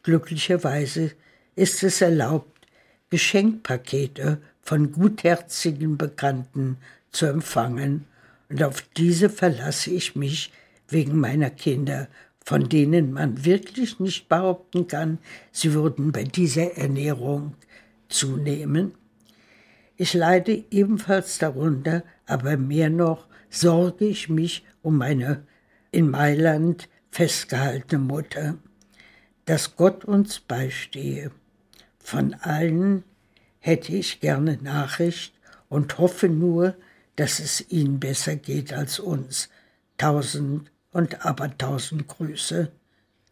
[0.04, 1.12] Glücklicherweise
[1.56, 2.68] ist es erlaubt,
[3.10, 6.78] Geschenkpakete von gutherzigen Bekannten
[7.12, 8.06] zu empfangen
[8.50, 10.52] und auf diese verlasse ich mich
[10.90, 12.08] wegen meiner Kinder,
[12.44, 15.20] von denen man wirklich nicht behaupten kann,
[15.52, 17.56] sie würden bei dieser Ernährung
[18.10, 18.94] zunehmen.
[19.96, 25.46] Ich leide ebenfalls darunter, aber mehr noch sorge ich mich um meine
[25.92, 28.58] in Mailand festgehaltene Mutter,
[29.46, 31.32] dass Gott uns beistehe.
[32.00, 33.04] Von allen
[33.60, 35.34] hätte ich gerne Nachricht
[35.68, 36.76] und hoffe nur,
[37.18, 39.50] dass es ihnen besser geht als uns.
[39.98, 42.72] Tausend und abertausend Grüße,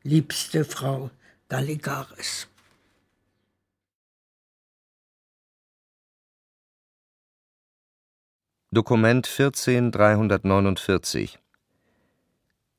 [0.03, 1.09] liebste Frau
[1.47, 2.48] Galligaris.
[8.71, 11.39] Dokument 14349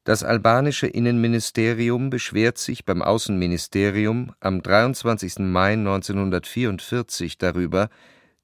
[0.05, 5.41] Das albanische Innenministerium beschwert sich beim Außenministerium am 23.
[5.41, 7.91] Mai 1944 darüber,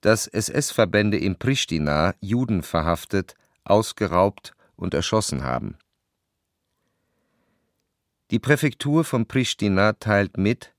[0.01, 5.79] dass SS-Verbände in Pristina Juden verhaftet, ausgeraubt und erschossen haben.
[8.33, 10.75] Die Präfektur von Pristina teilt mit,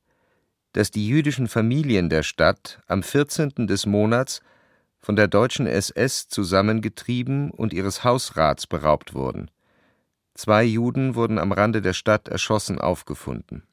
[0.74, 3.68] dass die jüdischen Familien der Stadt am 14.
[3.68, 4.42] des Monats
[5.00, 9.50] von der deutschen SS zusammengetrieben und ihres Hausrats beraubt wurden.
[10.34, 13.64] Zwei Juden wurden am Rande der Stadt erschossen aufgefunden.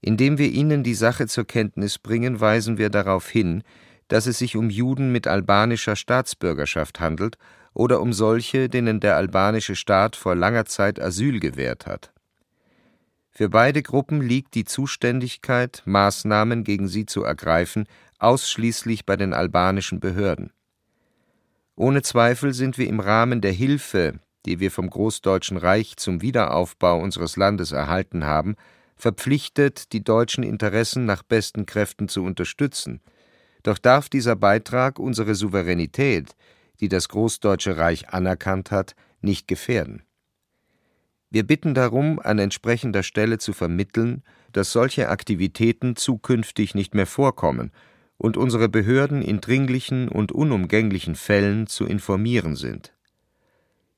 [0.00, 3.62] Indem wir Ihnen die Sache zur Kenntnis bringen, weisen wir darauf hin,
[4.08, 7.38] dass es sich um Juden mit albanischer Staatsbürgerschaft handelt
[7.72, 12.12] oder um solche, denen der albanische Staat vor langer Zeit Asyl gewährt hat.
[13.30, 17.86] Für beide Gruppen liegt die Zuständigkeit, Maßnahmen gegen sie zu ergreifen,
[18.22, 20.52] ausschließlich bei den albanischen Behörden.
[21.74, 27.00] Ohne Zweifel sind wir im Rahmen der Hilfe, die wir vom Großdeutschen Reich zum Wiederaufbau
[27.00, 28.56] unseres Landes erhalten haben,
[28.96, 33.00] verpflichtet, die deutschen Interessen nach besten Kräften zu unterstützen.
[33.62, 36.36] Doch darf dieser Beitrag unsere Souveränität,
[36.80, 40.02] die das Großdeutsche Reich anerkannt hat, nicht gefährden.
[41.30, 47.72] Wir bitten darum, an entsprechender Stelle zu vermitteln, dass solche Aktivitäten zukünftig nicht mehr vorkommen
[48.22, 52.94] und unsere Behörden in dringlichen und unumgänglichen Fällen zu informieren sind.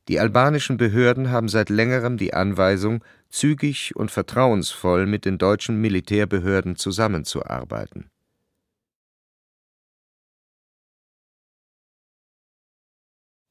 [0.09, 6.77] Die albanischen Behörden haben seit längerem die Anweisung, zügig und vertrauensvoll mit den deutschen Militärbehörden
[6.77, 8.11] zusammenzuarbeiten.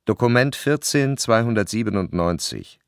[0.06, 2.80] Dokument 14 297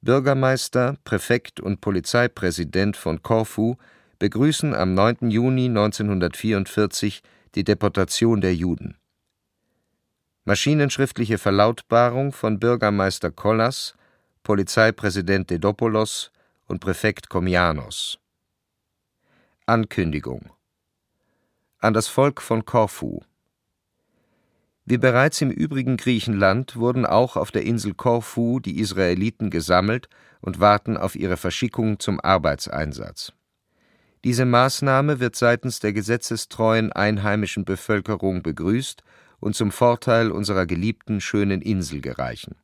[0.00, 3.76] Bürgermeister, Präfekt und Polizeipräsident von Korfu
[4.24, 5.28] begrüßen am 9.
[5.28, 7.20] Juni 1944
[7.54, 8.96] die Deportation der Juden.
[10.46, 13.94] Maschinenschriftliche Verlautbarung von Bürgermeister Kollas,
[14.42, 16.32] Polizeipräsident Dedopoulos
[16.64, 18.18] und Präfekt Komjanos.
[19.66, 20.50] Ankündigung
[21.80, 23.20] an das Volk von Korfu
[24.86, 30.08] wie bereits im übrigen Griechenland wurden auch auf der Insel Korfu die Israeliten gesammelt
[30.40, 33.34] und warten auf ihre Verschickung zum Arbeitseinsatz.
[34.24, 39.02] Diese Maßnahme wird seitens der gesetzestreuen einheimischen Bevölkerung begrüßt
[39.38, 42.56] und zum Vorteil unserer geliebten schönen Insel gereichen.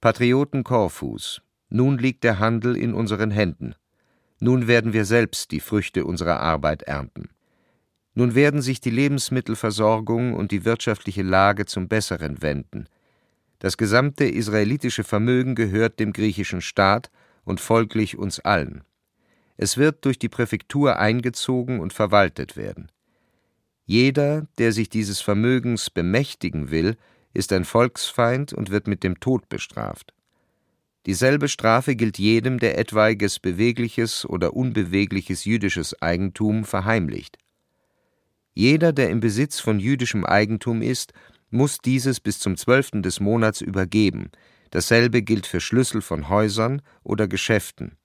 [0.00, 3.76] Patrioten Korfus, nun liegt der Handel in unseren Händen.
[4.40, 7.28] Nun werden wir selbst die Früchte unserer Arbeit ernten.
[8.14, 12.88] Nun werden sich die Lebensmittelversorgung und die wirtschaftliche Lage zum Besseren wenden.
[13.60, 17.12] Das gesamte israelitische Vermögen gehört dem griechischen Staat
[17.44, 18.82] und folglich uns allen.
[19.58, 22.90] Es wird durch die Präfektur eingezogen und verwaltet werden.
[23.84, 26.96] Jeder, der sich dieses Vermögens bemächtigen will,
[27.34, 30.14] ist ein Volksfeind und wird mit dem Tod bestraft.
[31.06, 37.38] Dieselbe Strafe gilt jedem, der etwaiges bewegliches oder unbewegliches jüdisches Eigentum verheimlicht.
[38.54, 41.12] Jeder, der im Besitz von jüdischem Eigentum ist,
[41.50, 43.02] muss dieses bis zum 12.
[43.02, 44.30] des Monats übergeben,
[44.70, 47.97] dasselbe gilt für Schlüssel von Häusern oder Geschäften.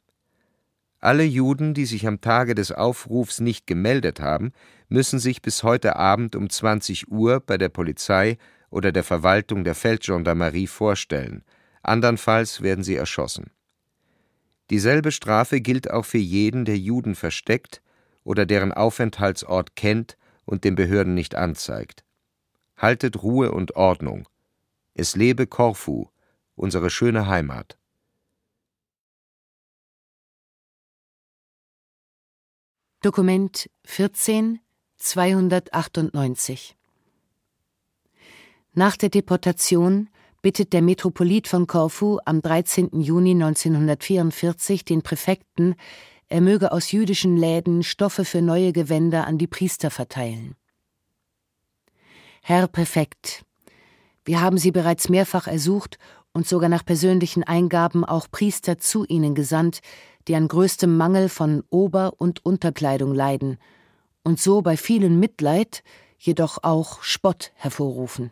[1.04, 4.54] Alle Juden, die sich am Tage des Aufrufs nicht gemeldet haben,
[4.88, 8.38] müssen sich bis heute Abend um 20 Uhr bei der Polizei
[8.70, 11.44] oder der Verwaltung der Feldgendarmerie vorstellen,
[11.82, 13.52] andernfalls werden sie erschossen.
[14.70, 17.82] Dieselbe Strafe gilt auch für jeden, der Juden versteckt
[18.24, 22.06] oder deren Aufenthaltsort kennt und den Behörden nicht anzeigt.
[22.78, 24.30] Haltet Ruhe und Ordnung.
[24.94, 26.08] Es lebe Korfu,
[26.56, 27.78] unsere schöne Heimat.
[33.04, 34.62] Dokument 14
[34.96, 36.78] 298
[38.72, 40.08] Nach der Deportation
[40.42, 43.02] bittet der Metropolit von Korfu am 13.
[43.02, 45.76] Juni 1944 den Präfekten,
[46.30, 50.56] er möge aus jüdischen Läden Stoffe für neue Gewänder an die Priester verteilen.
[52.42, 53.44] Herr Präfekt,
[54.24, 55.98] wir haben Sie bereits mehrfach ersucht
[56.34, 59.80] und sogar nach persönlichen Eingaben auch Priester zu Ihnen gesandt,
[60.28, 63.58] die an größtem Mangel von Ober- und Unterkleidung leiden
[64.24, 65.84] und so bei vielen Mitleid,
[66.18, 68.32] jedoch auch Spott hervorrufen.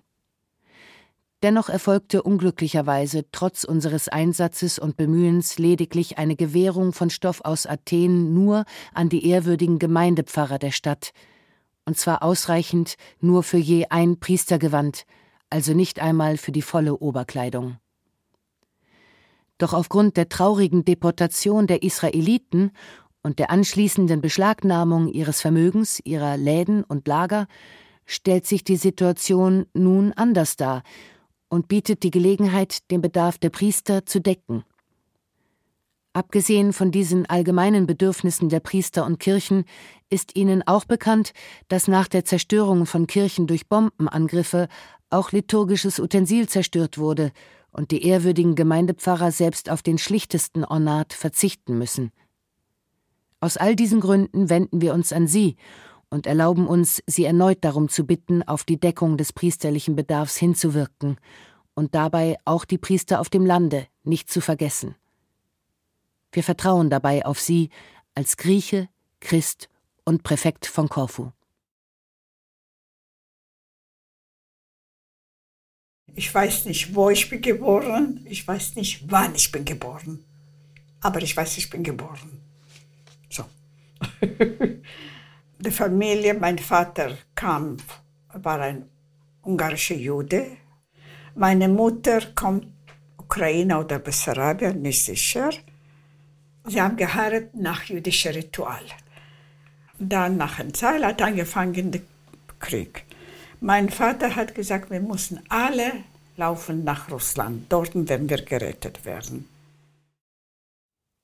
[1.44, 8.34] Dennoch erfolgte unglücklicherweise trotz unseres Einsatzes und Bemühens lediglich eine Gewährung von Stoff aus Athen
[8.34, 11.12] nur an die ehrwürdigen Gemeindepfarrer der Stadt,
[11.84, 15.06] und zwar ausreichend nur für je ein Priestergewand,
[15.50, 17.78] also nicht einmal für die volle Oberkleidung.
[19.62, 22.72] Doch aufgrund der traurigen Deportation der Israeliten
[23.22, 27.46] und der anschließenden Beschlagnahmung ihres Vermögens, ihrer Läden und Lager
[28.08, 30.82] stellt sich die Situation nun anders dar
[31.48, 34.64] und bietet die Gelegenheit, den Bedarf der Priester zu decken.
[36.14, 39.66] Abgesehen von diesen allgemeinen Bedürfnissen der Priester und Kirchen
[40.10, 41.34] ist Ihnen auch bekannt,
[41.68, 44.70] dass nach der Zerstörung von Kirchen durch Bombenangriffe
[45.12, 47.32] auch liturgisches Utensil zerstört wurde
[47.72, 52.12] und die ehrwürdigen Gemeindepfarrer selbst auf den schlichtesten Ornat verzichten müssen.
[53.40, 55.56] Aus all diesen Gründen wenden wir uns an Sie
[56.10, 61.18] und erlauben uns, Sie erneut darum zu bitten, auf die Deckung des priesterlichen Bedarfs hinzuwirken
[61.74, 64.96] und dabei auch die Priester auf dem Lande nicht zu vergessen.
[66.32, 67.70] Wir vertrauen dabei auf Sie
[68.14, 69.70] als Grieche, Christ
[70.06, 71.32] und Präfekt von Korfu.
[76.14, 80.24] Ich weiß nicht, wo ich bin geboren, ich weiß nicht, wann ich bin geboren,
[81.00, 82.42] aber ich weiß, ich bin geboren.
[83.30, 83.46] So.
[85.60, 87.78] Die Familie, mein Vater kam,
[88.34, 88.90] war ein
[89.44, 90.58] ungarischer Jude.
[91.36, 92.68] Meine Mutter kommt
[93.18, 95.52] Ukraine oder Bessarabien, nicht sicher.
[96.66, 98.84] Sie haben geheiratet nach jüdischem Ritual.
[99.98, 102.02] Dann nach einer Zeit hat angefangen der
[102.60, 103.06] Krieg.
[103.64, 106.04] Mein Vater hat gesagt, wir müssen alle
[106.36, 107.68] laufen nach Russland.
[107.70, 109.48] Dort werden wir gerettet werden.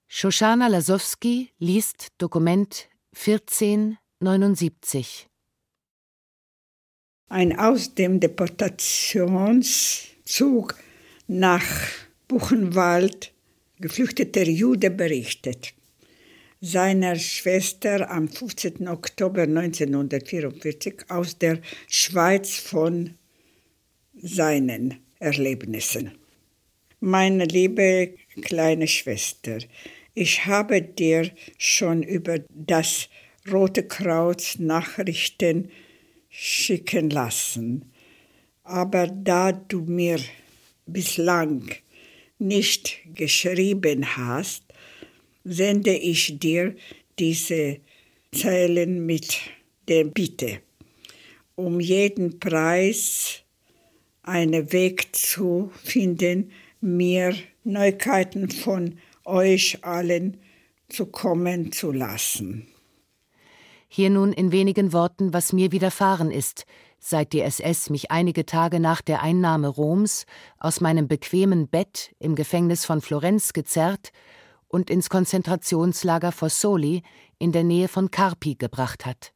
[0.07, 5.27] Shoshana Lasowski liest Dokument 1479.
[7.29, 10.75] Ein aus dem Deportationszug
[11.25, 11.65] nach
[12.27, 13.33] Buchenwald
[13.79, 15.73] geflüchteter Jude berichtet.
[16.60, 18.88] Seiner Schwester am 15.
[18.88, 23.14] Oktober 1944 aus der Schweiz von
[24.16, 26.18] seinen Erlebnissen.
[26.99, 29.60] Meine liebe kleine Schwester,
[30.16, 31.30] ich habe dir
[31.60, 33.08] schon über das
[33.51, 35.70] Rote Kreuz Nachrichten
[36.28, 37.91] schicken lassen,
[38.64, 40.20] aber da du mir
[40.88, 41.70] bislang
[42.39, 44.66] nicht geschrieben hast,
[45.47, 46.75] sende ich dir
[47.17, 47.79] diese
[48.33, 49.39] Zeilen mit
[49.87, 50.59] der Bitte,
[51.55, 53.43] um jeden Preis
[54.23, 57.33] einen Weg zu finden, mir
[57.63, 60.37] Neuigkeiten von euch allen
[60.89, 62.67] zukommen zu lassen.
[63.87, 66.65] Hier nun in wenigen Worten, was mir widerfahren ist,
[66.99, 70.25] seit die SS mich einige Tage nach der Einnahme Roms
[70.59, 74.11] aus meinem bequemen Bett im Gefängnis von Florenz gezerrt
[74.68, 77.03] und ins Konzentrationslager Fossoli
[77.39, 79.34] in der Nähe von Carpi gebracht hat.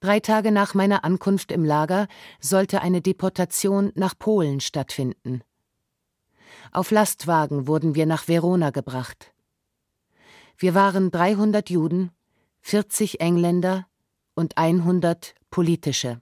[0.00, 2.08] Drei Tage nach meiner Ankunft im Lager
[2.38, 5.42] sollte eine Deportation nach Polen stattfinden.
[6.72, 9.32] Auf Lastwagen wurden wir nach Verona gebracht.
[10.58, 12.10] Wir waren 300 Juden,
[12.60, 13.86] 40 Engländer
[14.34, 16.20] und 100 politische.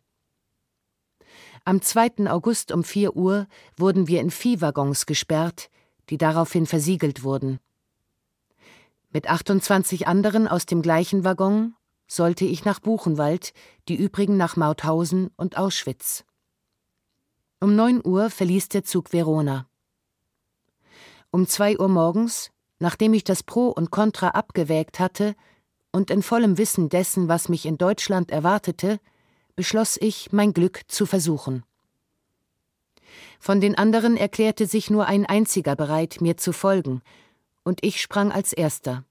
[1.64, 2.28] Am 2.
[2.28, 3.46] August um 4 Uhr
[3.76, 5.70] wurden wir in Viehwaggons gesperrt,
[6.11, 7.59] die daraufhin versiegelt wurden.
[9.11, 11.74] Mit 28 anderen aus dem gleichen Waggon
[12.07, 13.53] sollte ich nach Buchenwald,
[13.88, 16.24] die übrigen nach Mauthausen und Auschwitz.
[17.61, 19.66] Um 9 Uhr verließ der Zug Verona.
[21.30, 25.34] Um 2 Uhr morgens, nachdem ich das Pro und Contra abgewägt hatte
[25.92, 28.98] und in vollem Wissen dessen, was mich in Deutschland erwartete,
[29.55, 31.64] beschloss ich, mein Glück zu versuchen.
[33.38, 37.02] Von den anderen erklärte sich nur ein einziger bereit, mir zu folgen,
[37.64, 39.05] und ich sprang als erster.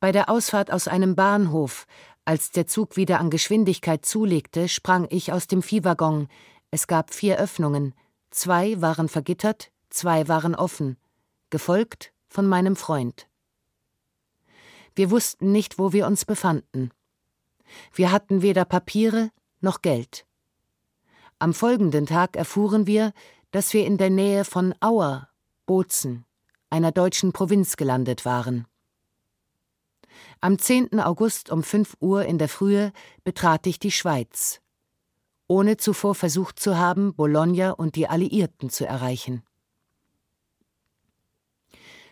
[0.00, 1.86] Bei der Ausfahrt aus einem Bahnhof,
[2.24, 6.28] als der Zug wieder an Geschwindigkeit zulegte, sprang ich aus dem Viehwaggon.
[6.70, 7.94] Es gab vier Öffnungen,
[8.30, 10.96] zwei waren vergittert, zwei waren offen,
[11.50, 13.26] gefolgt von meinem Freund.
[14.94, 16.90] Wir wussten nicht, wo wir uns befanden.
[17.94, 19.30] Wir hatten weder Papiere
[19.60, 20.26] noch Geld.
[21.42, 23.14] Am folgenden Tag erfuhren wir,
[23.50, 25.26] dass wir in der Nähe von Auer,
[25.64, 26.26] Bozen,
[26.68, 28.66] einer deutschen Provinz gelandet waren.
[30.42, 31.00] Am 10.
[31.00, 32.92] August um 5 Uhr in der Frühe
[33.24, 34.60] betrat ich die Schweiz,
[35.48, 39.42] ohne zuvor versucht zu haben, Bologna und die Alliierten zu erreichen.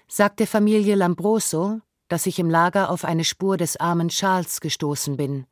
[0.07, 5.19] Sagt der Familie Lambroso, dass ich im Lager auf eine Spur des armen Charles gestoßen
[5.19, 5.47] bin.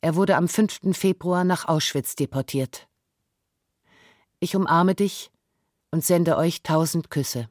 [0.00, 0.96] Er wurde am 5.
[0.96, 2.88] Februar nach Auschwitz deportiert.
[4.38, 5.30] Ich umarme dich
[5.90, 7.48] und sende euch tausend Küsse.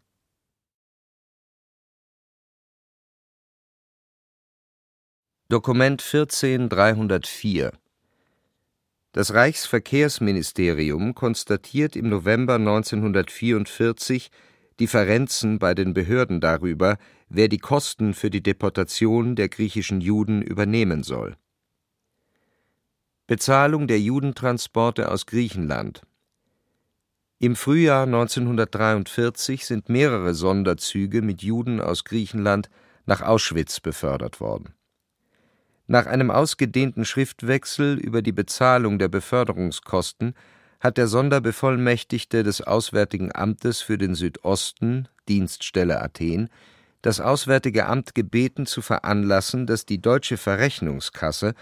[5.47, 7.71] Dokument 14304
[9.11, 14.31] Das Reichsverkehrsministerium konstatiert im November 1944
[14.79, 16.97] Differenzen bei den Behörden darüber,
[17.29, 21.37] wer die Kosten für die Deportation der griechischen Juden übernehmen soll.
[23.27, 26.03] Bezahlung der Judentransporte aus Griechenland
[27.39, 32.69] Im Frühjahr 1943 sind mehrere Sonderzüge mit Juden aus Griechenland
[33.07, 34.75] nach Auschwitz befördert worden.
[35.87, 40.35] Nach einem ausgedehnten Schriftwechsel über die Bezahlung der Beförderungskosten
[40.79, 46.47] hat der Sonderbevollmächtigte des Auswärtigen Amtes für den Südosten Dienststelle Athen
[47.01, 51.55] das Auswärtige Amt gebeten zu veranlassen, dass die Deutsche Verrechnungskasse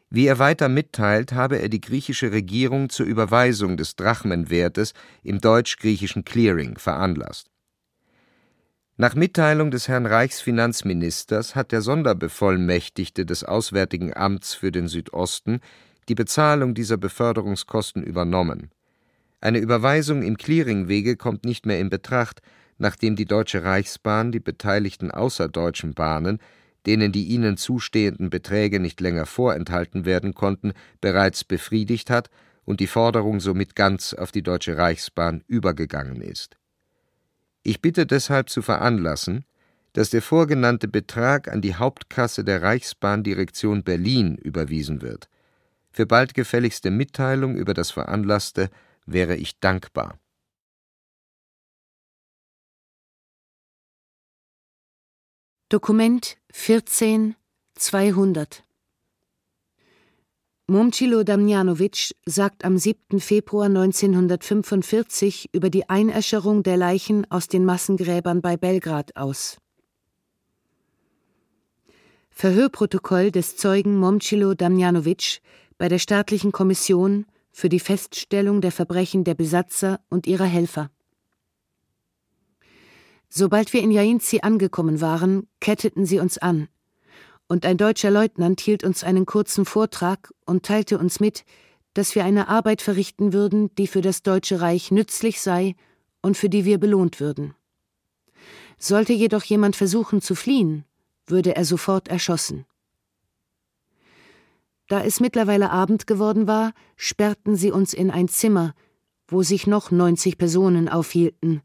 [0.09, 6.23] Wie er weiter mitteilt, habe er die griechische Regierung zur Überweisung des Drachmenwertes im deutsch-griechischen
[6.25, 7.49] Clearing veranlasst.
[8.97, 15.59] Nach Mitteilung des Herrn Reichsfinanzministers hat der Sonderbevollmächtigte des Auswärtigen Amts für den Südosten
[16.07, 18.71] die Bezahlung dieser Beförderungskosten übernommen.
[19.41, 22.41] Eine Überweisung im Clearingwege kommt nicht mehr in Betracht,
[22.77, 26.39] nachdem die Deutsche Reichsbahn die beteiligten außerdeutschen Bahnen
[26.85, 32.29] denen die ihnen zustehenden Beträge nicht länger vorenthalten werden konnten, bereits befriedigt hat
[32.63, 36.57] und die Forderung somit ganz auf die Deutsche Reichsbahn übergegangen ist.
[37.67, 39.43] Ich bitte deshalb zu veranlassen,
[39.93, 45.29] dass der vorgenannte Betrag an die Hauptkasse der Reichsbahndirektion Berlin überwiesen wird.
[45.89, 48.69] Für bald gefälligste Mitteilung über das Veranlasste
[49.07, 50.19] wäre ich dankbar.
[55.69, 57.35] Dokument 14
[57.73, 58.64] 200
[60.67, 63.19] Momcilo Damjanovic sagt am 7.
[63.19, 69.57] Februar 1945 über die Einäscherung der Leichen aus den Massengräbern bei Belgrad aus.
[72.31, 75.41] Verhörprotokoll des Zeugen Momcilo Damjanovic
[75.77, 80.89] bei der Staatlichen Kommission für die Feststellung der Verbrechen der Besatzer und ihrer Helfer.
[83.29, 86.69] Sobald wir in Jainzi angekommen waren, ketteten sie uns an.
[87.47, 91.45] Und ein deutscher Leutnant hielt uns einen kurzen Vortrag und teilte uns mit,
[91.93, 95.75] dass wir eine Arbeit verrichten würden, die für das Deutsche Reich nützlich sei
[96.21, 97.53] und für die wir belohnt würden.
[98.77, 100.85] Sollte jedoch jemand versuchen zu fliehen,
[101.27, 102.65] würde er sofort erschossen.
[104.87, 108.75] Da es mittlerweile Abend geworden war, sperrten sie uns in ein Zimmer,
[109.27, 111.61] wo sich noch 90 Personen aufhielten,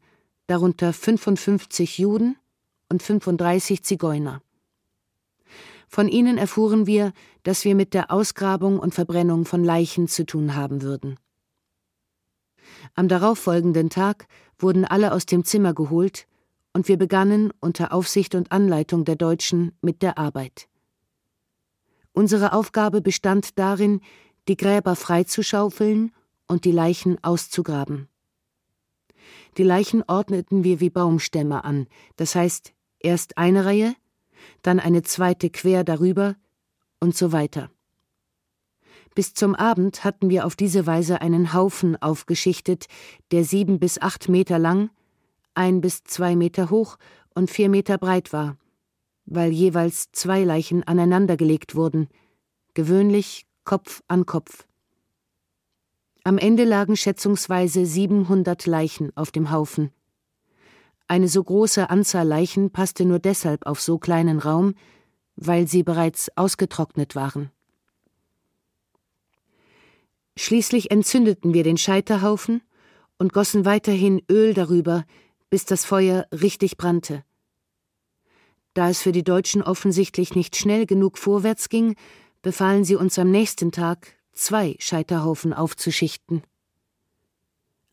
[0.47, 2.37] darunter 55 Juden
[2.89, 4.41] und 35 Zigeuner.
[5.91, 7.11] Von ihnen erfuhren wir,
[7.43, 11.19] dass wir mit der Ausgrabung und Verbrennung von Leichen zu tun haben würden.
[12.95, 14.27] Am darauffolgenden Tag
[14.57, 16.27] wurden alle aus dem Zimmer geholt
[16.71, 20.69] und wir begannen unter Aufsicht und Anleitung der Deutschen mit der Arbeit.
[22.13, 23.99] Unsere Aufgabe bestand darin,
[24.47, 26.13] die Gräber freizuschaufeln
[26.47, 28.07] und die Leichen auszugraben.
[29.57, 33.93] Die Leichen ordneten wir wie Baumstämme an, das heißt erst eine Reihe,
[34.61, 36.35] dann eine zweite quer darüber
[36.99, 37.69] und so weiter.
[39.13, 42.85] Bis zum Abend hatten wir auf diese Weise einen Haufen aufgeschichtet,
[43.31, 44.89] der sieben bis acht Meter lang,
[45.53, 46.97] ein bis zwei Meter hoch
[47.35, 48.57] und vier Meter breit war,
[49.25, 52.07] weil jeweils zwei Leichen aneinandergelegt wurden,
[52.73, 54.65] gewöhnlich Kopf an Kopf.
[56.23, 59.91] Am Ende lagen schätzungsweise 700 Leichen auf dem Haufen.
[61.11, 64.75] Eine so große Anzahl Leichen passte nur deshalb auf so kleinen Raum,
[65.35, 67.51] weil sie bereits ausgetrocknet waren.
[70.37, 72.61] Schließlich entzündeten wir den Scheiterhaufen
[73.17, 75.03] und gossen weiterhin Öl darüber,
[75.49, 77.25] bis das Feuer richtig brannte.
[78.73, 81.97] Da es für die Deutschen offensichtlich nicht schnell genug vorwärts ging,
[82.41, 86.43] befahlen sie uns am nächsten Tag, zwei Scheiterhaufen aufzuschichten.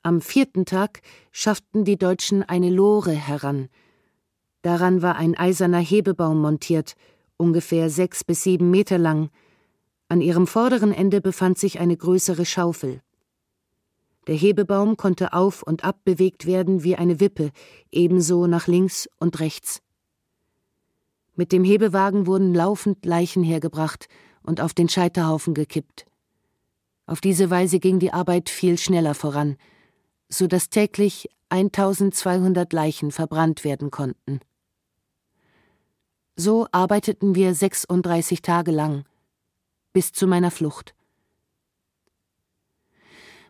[0.09, 1.03] Am vierten Tag
[1.33, 3.69] schafften die Deutschen eine Lore heran.
[4.63, 6.95] Daran war ein eiserner Hebebaum montiert,
[7.37, 9.29] ungefähr sechs bis sieben Meter lang.
[10.09, 13.03] An ihrem vorderen Ende befand sich eine größere Schaufel.
[14.29, 17.51] Der Hebebaum konnte auf und ab bewegt werden wie eine Wippe,
[17.93, 19.83] ebenso nach links und rechts.
[21.37, 24.09] Mit dem Hebewagen wurden laufend Leichen hergebracht
[24.43, 26.07] und auf den Scheiterhaufen gekippt.
[27.05, 29.59] Auf diese Weise ging die Arbeit viel schneller voran,
[30.29, 34.41] so dass täglich 1200 Leichen verbrannt werden konnten.
[36.37, 39.05] So arbeiteten wir 36 Tage lang,
[39.93, 40.95] bis zu meiner Flucht.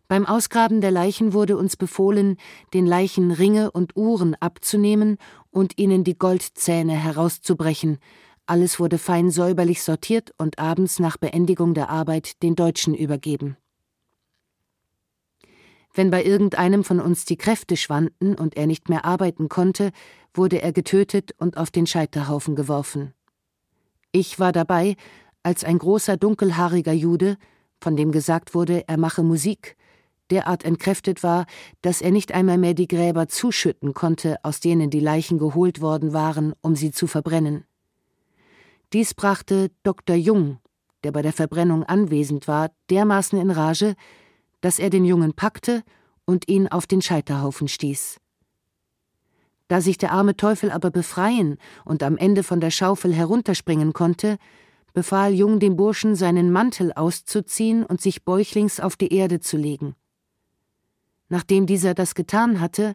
[0.09, 2.39] Beim Ausgraben der Leichen wurde uns befohlen,
[2.73, 5.19] den Leichen Ringe und Uhren abzunehmen
[5.51, 7.99] und ihnen die Goldzähne herauszubrechen.
[8.47, 13.59] Alles wurde fein säuberlich sortiert und abends nach Beendigung der Arbeit den Deutschen übergeben.
[15.95, 19.91] Wenn bei irgendeinem von uns die Kräfte schwanden und er nicht mehr arbeiten konnte,
[20.35, 23.15] wurde er getötet und auf den Scheiterhaufen geworfen.
[24.13, 24.97] Ich war dabei,
[25.43, 27.37] als ein großer dunkelhaariger Jude,
[27.81, 29.77] von dem gesagt wurde, er mache Musik,
[30.31, 31.47] derart entkräftet war,
[31.83, 36.13] dass er nicht einmal mehr die Gräber zuschütten konnte, aus denen die Leichen geholt worden
[36.13, 37.65] waren, um sie zu verbrennen.
[38.93, 40.17] Dies brachte Dr.
[40.17, 40.59] Jung,
[41.05, 43.95] der bei der Verbrennung anwesend war, dermaßen in Rage,
[44.61, 45.83] dass er den Jungen packte
[46.25, 48.21] und ihn auf den Scheiterhaufen stieß.
[49.69, 54.39] Da sich der arme Teufel aber befreien und am Ende von der Schaufel herunterspringen konnte,
[54.95, 59.95] befahl Jung dem Burschen, seinen Mantel auszuziehen und sich bäuchlings auf die Erde zu legen.
[61.29, 62.95] Nachdem dieser das getan hatte,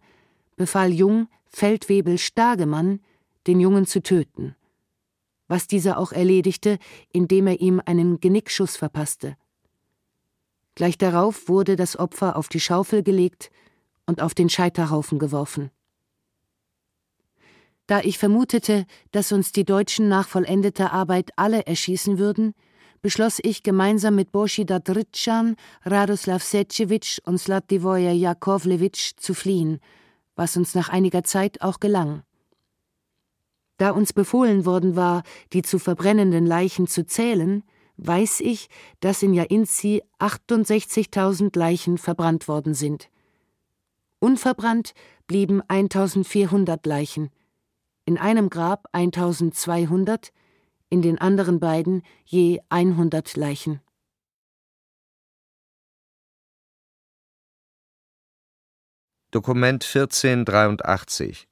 [0.55, 2.99] befahl Jung Feldwebel Stagemann,
[3.45, 4.55] den Jungen zu töten,
[5.47, 6.79] was dieser auch erledigte,
[7.11, 9.37] indem er ihm einen Genickschuss verpasste.
[10.75, 13.51] Gleich darauf wurde das Opfer auf die Schaufel gelegt
[14.05, 15.69] und auf den Scheiterhaufen geworfen.
[17.87, 22.53] Da ich vermutete, dass uns die Deutschen nach vollendeter Arbeit alle erschießen würden,
[23.01, 29.79] beschloss ich gemeinsam mit Boschida Dritschan, Radoslav Secevich und Slativoja Jakovlewitsch zu fliehen,
[30.35, 32.23] was uns nach einiger Zeit auch gelang.
[33.77, 37.63] Da uns befohlen worden war, die zu verbrennenden Leichen zu zählen,
[37.97, 43.09] weiß ich, dass in Jainzi 68.000 Leichen verbrannt worden sind.
[44.19, 44.93] Unverbrannt
[45.27, 47.29] blieben 1400 Leichen,
[48.05, 50.31] in einem Grab 1200,
[50.89, 53.81] in den anderen beiden je 100 Leichen.
[59.31, 61.47] Dokument 1483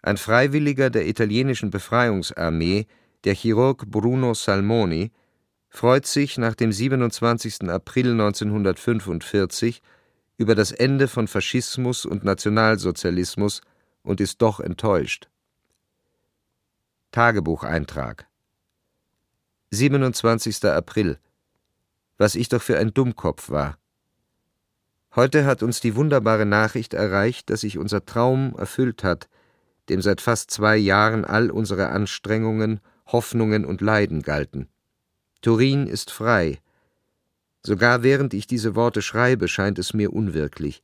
[0.00, 2.86] Ein Freiwilliger der italienischen Befreiungsarmee,
[3.24, 5.12] der Chirurg Bruno Salmoni,
[5.68, 7.68] freut sich nach dem 27.
[7.68, 9.82] April 1945
[10.38, 13.62] über das Ende von Faschismus und Nationalsozialismus
[14.02, 15.28] und ist doch enttäuscht.
[17.12, 18.26] Tagebucheintrag
[19.70, 20.64] 27.
[20.66, 21.18] April.
[22.18, 23.78] Was ich doch für ein Dummkopf war.
[25.14, 29.28] Heute hat uns die wunderbare Nachricht erreicht, dass sich unser Traum erfüllt hat,
[29.88, 34.68] dem seit fast zwei Jahren all unsere Anstrengungen, Hoffnungen und Leiden galten.
[35.42, 36.58] Turin ist frei.
[37.62, 40.82] Sogar während ich diese Worte schreibe, scheint es mir unwirklich.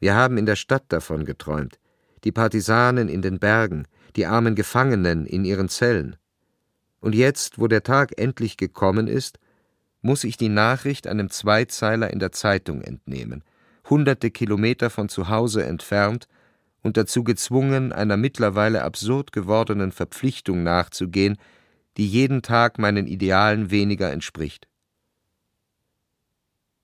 [0.00, 1.78] Wir haben in der Stadt davon geträumt,
[2.24, 3.86] die Partisanen in den Bergen,
[4.16, 6.16] die armen Gefangenen in ihren Zellen.
[7.00, 9.38] Und jetzt, wo der Tag endlich gekommen ist,
[10.02, 13.44] muss ich die Nachricht einem Zweizeiler in der Zeitung entnehmen,
[13.88, 16.28] hunderte Kilometer von zu Hause entfernt
[16.82, 21.36] und dazu gezwungen, einer mittlerweile absurd gewordenen Verpflichtung nachzugehen,
[21.98, 24.68] die jeden Tag meinen Idealen weniger entspricht.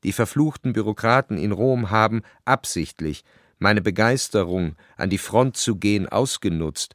[0.02, 3.24] Die verfluchten Bürokraten in Rom haben absichtlich
[3.58, 6.94] meine Begeisterung, an die Front zu gehen, ausgenutzt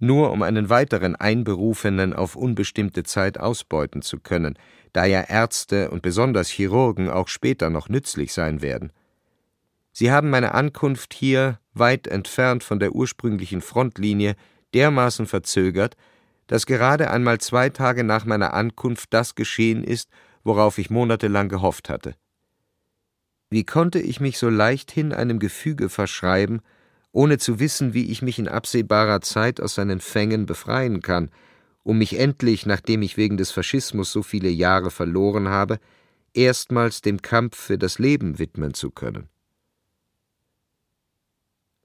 [0.00, 4.58] nur um einen weiteren Einberufenen auf unbestimmte Zeit ausbeuten zu können,
[4.92, 8.92] da ja Ärzte und besonders Chirurgen auch später noch nützlich sein werden.
[9.92, 14.36] Sie haben meine Ankunft hier, weit entfernt von der ursprünglichen Frontlinie,
[14.72, 15.96] dermaßen verzögert,
[16.50, 20.10] dass gerade einmal zwei Tage nach meiner Ankunft das geschehen ist,
[20.42, 22.16] worauf ich monatelang gehofft hatte.
[23.50, 26.60] Wie konnte ich mich so leichthin einem Gefüge verschreiben,
[27.12, 31.30] ohne zu wissen, wie ich mich in absehbarer Zeit aus seinen Fängen befreien kann,
[31.84, 35.78] um mich endlich, nachdem ich wegen des Faschismus so viele Jahre verloren habe,
[36.34, 39.28] erstmals dem Kampf für das Leben widmen zu können.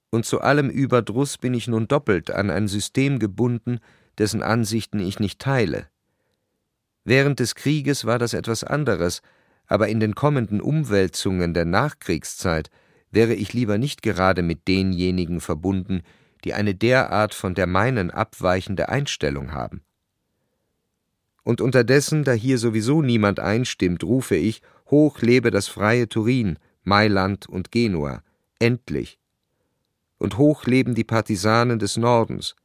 [0.10, 3.80] Und zu allem Überdruss bin ich nun doppelt an ein System gebunden,
[4.18, 5.88] dessen Ansichten ich nicht teile.
[7.04, 9.22] Während des Krieges war das etwas anderes,
[9.68, 12.70] aber in den kommenden Umwälzungen der Nachkriegszeit
[13.12, 16.02] wäre ich lieber nicht gerade mit denjenigen verbunden,
[16.44, 19.82] die eine derart von der meinen abweichende Einstellung haben.
[21.44, 27.48] Und unterdessen, da hier sowieso niemand einstimmt, rufe ich, hoch lebe das freie Turin, Mailand
[27.48, 28.24] und Genua,
[28.60, 29.20] endlich.
[30.18, 32.56] Und hoch leben die Partisanen des Nordens.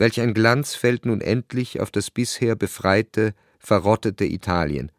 [0.00, 4.90] Welch ein Glanz fällt nun endlich auf das bisher befreite, verrottete Italien.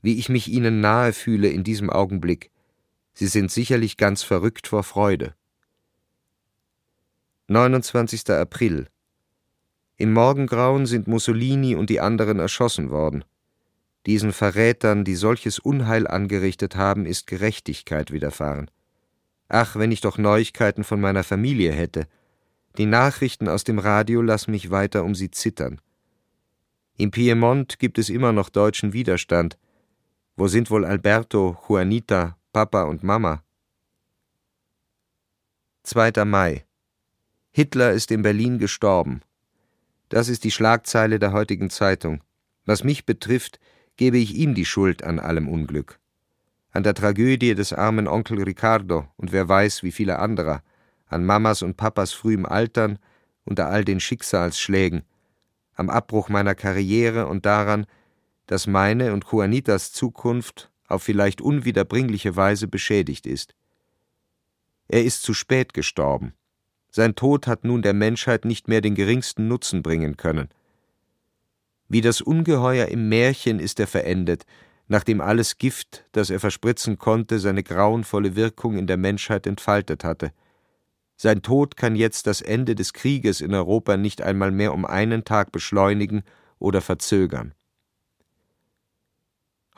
[0.00, 2.50] Wie ich mich ihnen nahe fühle in diesem Augenblick,
[3.12, 5.34] Sie sind sicherlich ganz verrückt vor Freude.
[7.48, 8.30] 29.
[8.30, 8.86] April.
[9.98, 13.22] Im Morgengrauen sind Mussolini und die anderen erschossen worden.
[14.06, 18.70] Diesen Verrätern, die solches Unheil angerichtet haben, ist Gerechtigkeit widerfahren.
[19.50, 22.06] Ach, wenn ich doch Neuigkeiten von meiner Familie hätte.
[22.78, 25.80] Die Nachrichten aus dem Radio lassen mich weiter um sie zittern.
[26.98, 29.56] Im Piemont gibt es immer noch deutschen Widerstand.
[30.36, 33.42] Wo sind wohl Alberto, Juanita, Papa und Mama?
[35.84, 36.24] 2.
[36.26, 36.66] Mai.
[37.50, 39.22] Hitler ist in Berlin gestorben.
[40.10, 42.22] Das ist die Schlagzeile der heutigen Zeitung.
[42.66, 43.58] Was mich betrifft,
[43.96, 45.98] gebe ich ihm die Schuld an allem Unglück.
[46.72, 50.62] An der Tragödie des armen Onkel Ricardo und wer weiß wie viele anderer,
[51.06, 52.98] an Mamas und Papas frühem Altern,
[53.44, 55.02] unter all den Schicksalsschlägen,
[55.74, 57.86] am Abbruch meiner Karriere und daran,
[58.46, 63.54] dass meine und Juanitas Zukunft auf vielleicht unwiederbringliche Weise beschädigt ist.
[64.88, 66.32] Er ist zu spät gestorben.
[66.90, 70.48] Sein Tod hat nun der Menschheit nicht mehr den geringsten Nutzen bringen können.
[71.88, 74.46] Wie das Ungeheuer im Märchen ist er verendet,
[74.88, 80.32] nachdem alles Gift, das er verspritzen konnte, seine grauenvolle Wirkung in der Menschheit entfaltet hatte.
[81.16, 85.24] Sein Tod kann jetzt das Ende des Krieges in Europa nicht einmal mehr um einen
[85.24, 86.22] Tag beschleunigen
[86.58, 87.54] oder verzögern.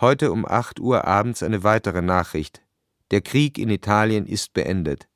[0.01, 2.63] Heute um acht Uhr abends eine weitere Nachricht.
[3.11, 5.09] Der Krieg in Italien ist beendet.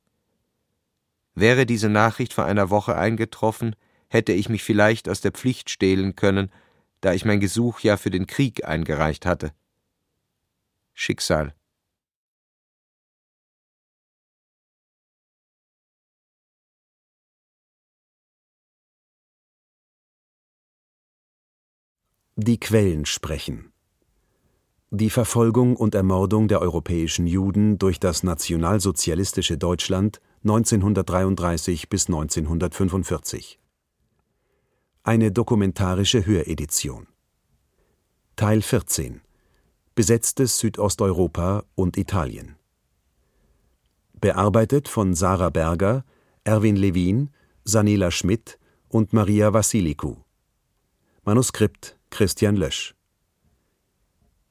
[1.35, 3.77] Wäre diese Nachricht vor einer Woche eingetroffen,
[4.09, 6.51] hätte ich mich vielleicht aus der Pflicht stehlen können
[7.03, 9.53] da ich mein Gesuch ja für den Krieg eingereicht hatte.
[10.94, 11.55] Schicksal.
[22.44, 23.70] Die Quellen sprechen.
[24.90, 33.60] Die Verfolgung und Ermordung der europäischen Juden durch das nationalsozialistische Deutschland 1933 bis 1945.
[35.05, 37.06] Eine dokumentarische Höredition.
[38.35, 39.20] Teil 14
[39.94, 42.56] Besetztes Südosteuropa und Italien.
[44.20, 46.05] Bearbeitet von Sarah Berger,
[46.43, 47.31] Erwin Levin,
[47.62, 48.59] Sanela Schmidt
[48.89, 50.16] und Maria Vassilikou.
[51.23, 52.94] Manuskript Christian Lösch.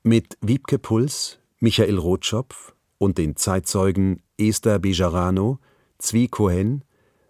[0.01, 5.59] Mit Wiebke Puls, Michael Rotschopf und den Zeitzeugen Esther Bijarano,
[5.99, 6.83] Zwie Cohen,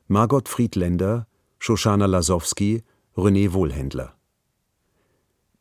[0.08, 1.28] Margot Friedländer,
[1.60, 2.82] Shoshana Lasowski
[3.18, 4.16] René Wohlhändler.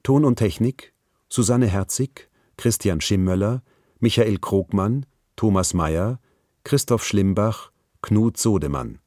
[0.05, 0.94] Ton und Technik
[1.28, 3.64] Susanne Herzig, Christian Schimmöller,
[3.98, 6.20] Michael Krogmann, Thomas Mayer,
[6.62, 7.72] Christoph Schlimbach,
[8.02, 9.01] Knut Sodemann.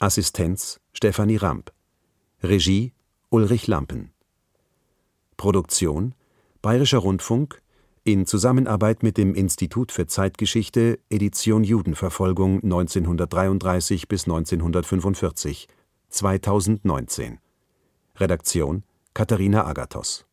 [0.00, 1.72] Assistenz Stefanie Ramp.
[2.42, 2.94] Regie
[3.30, 4.10] Ulrich Lampen.
[5.36, 6.14] Produktion
[6.62, 7.62] Bayerischer Rundfunk
[8.04, 15.68] in Zusammenarbeit mit dem Institut für Zeitgeschichte Edition Judenverfolgung 1933 bis 1945
[16.08, 17.38] 2019.
[18.16, 20.26] Redaktion Katharina Agathos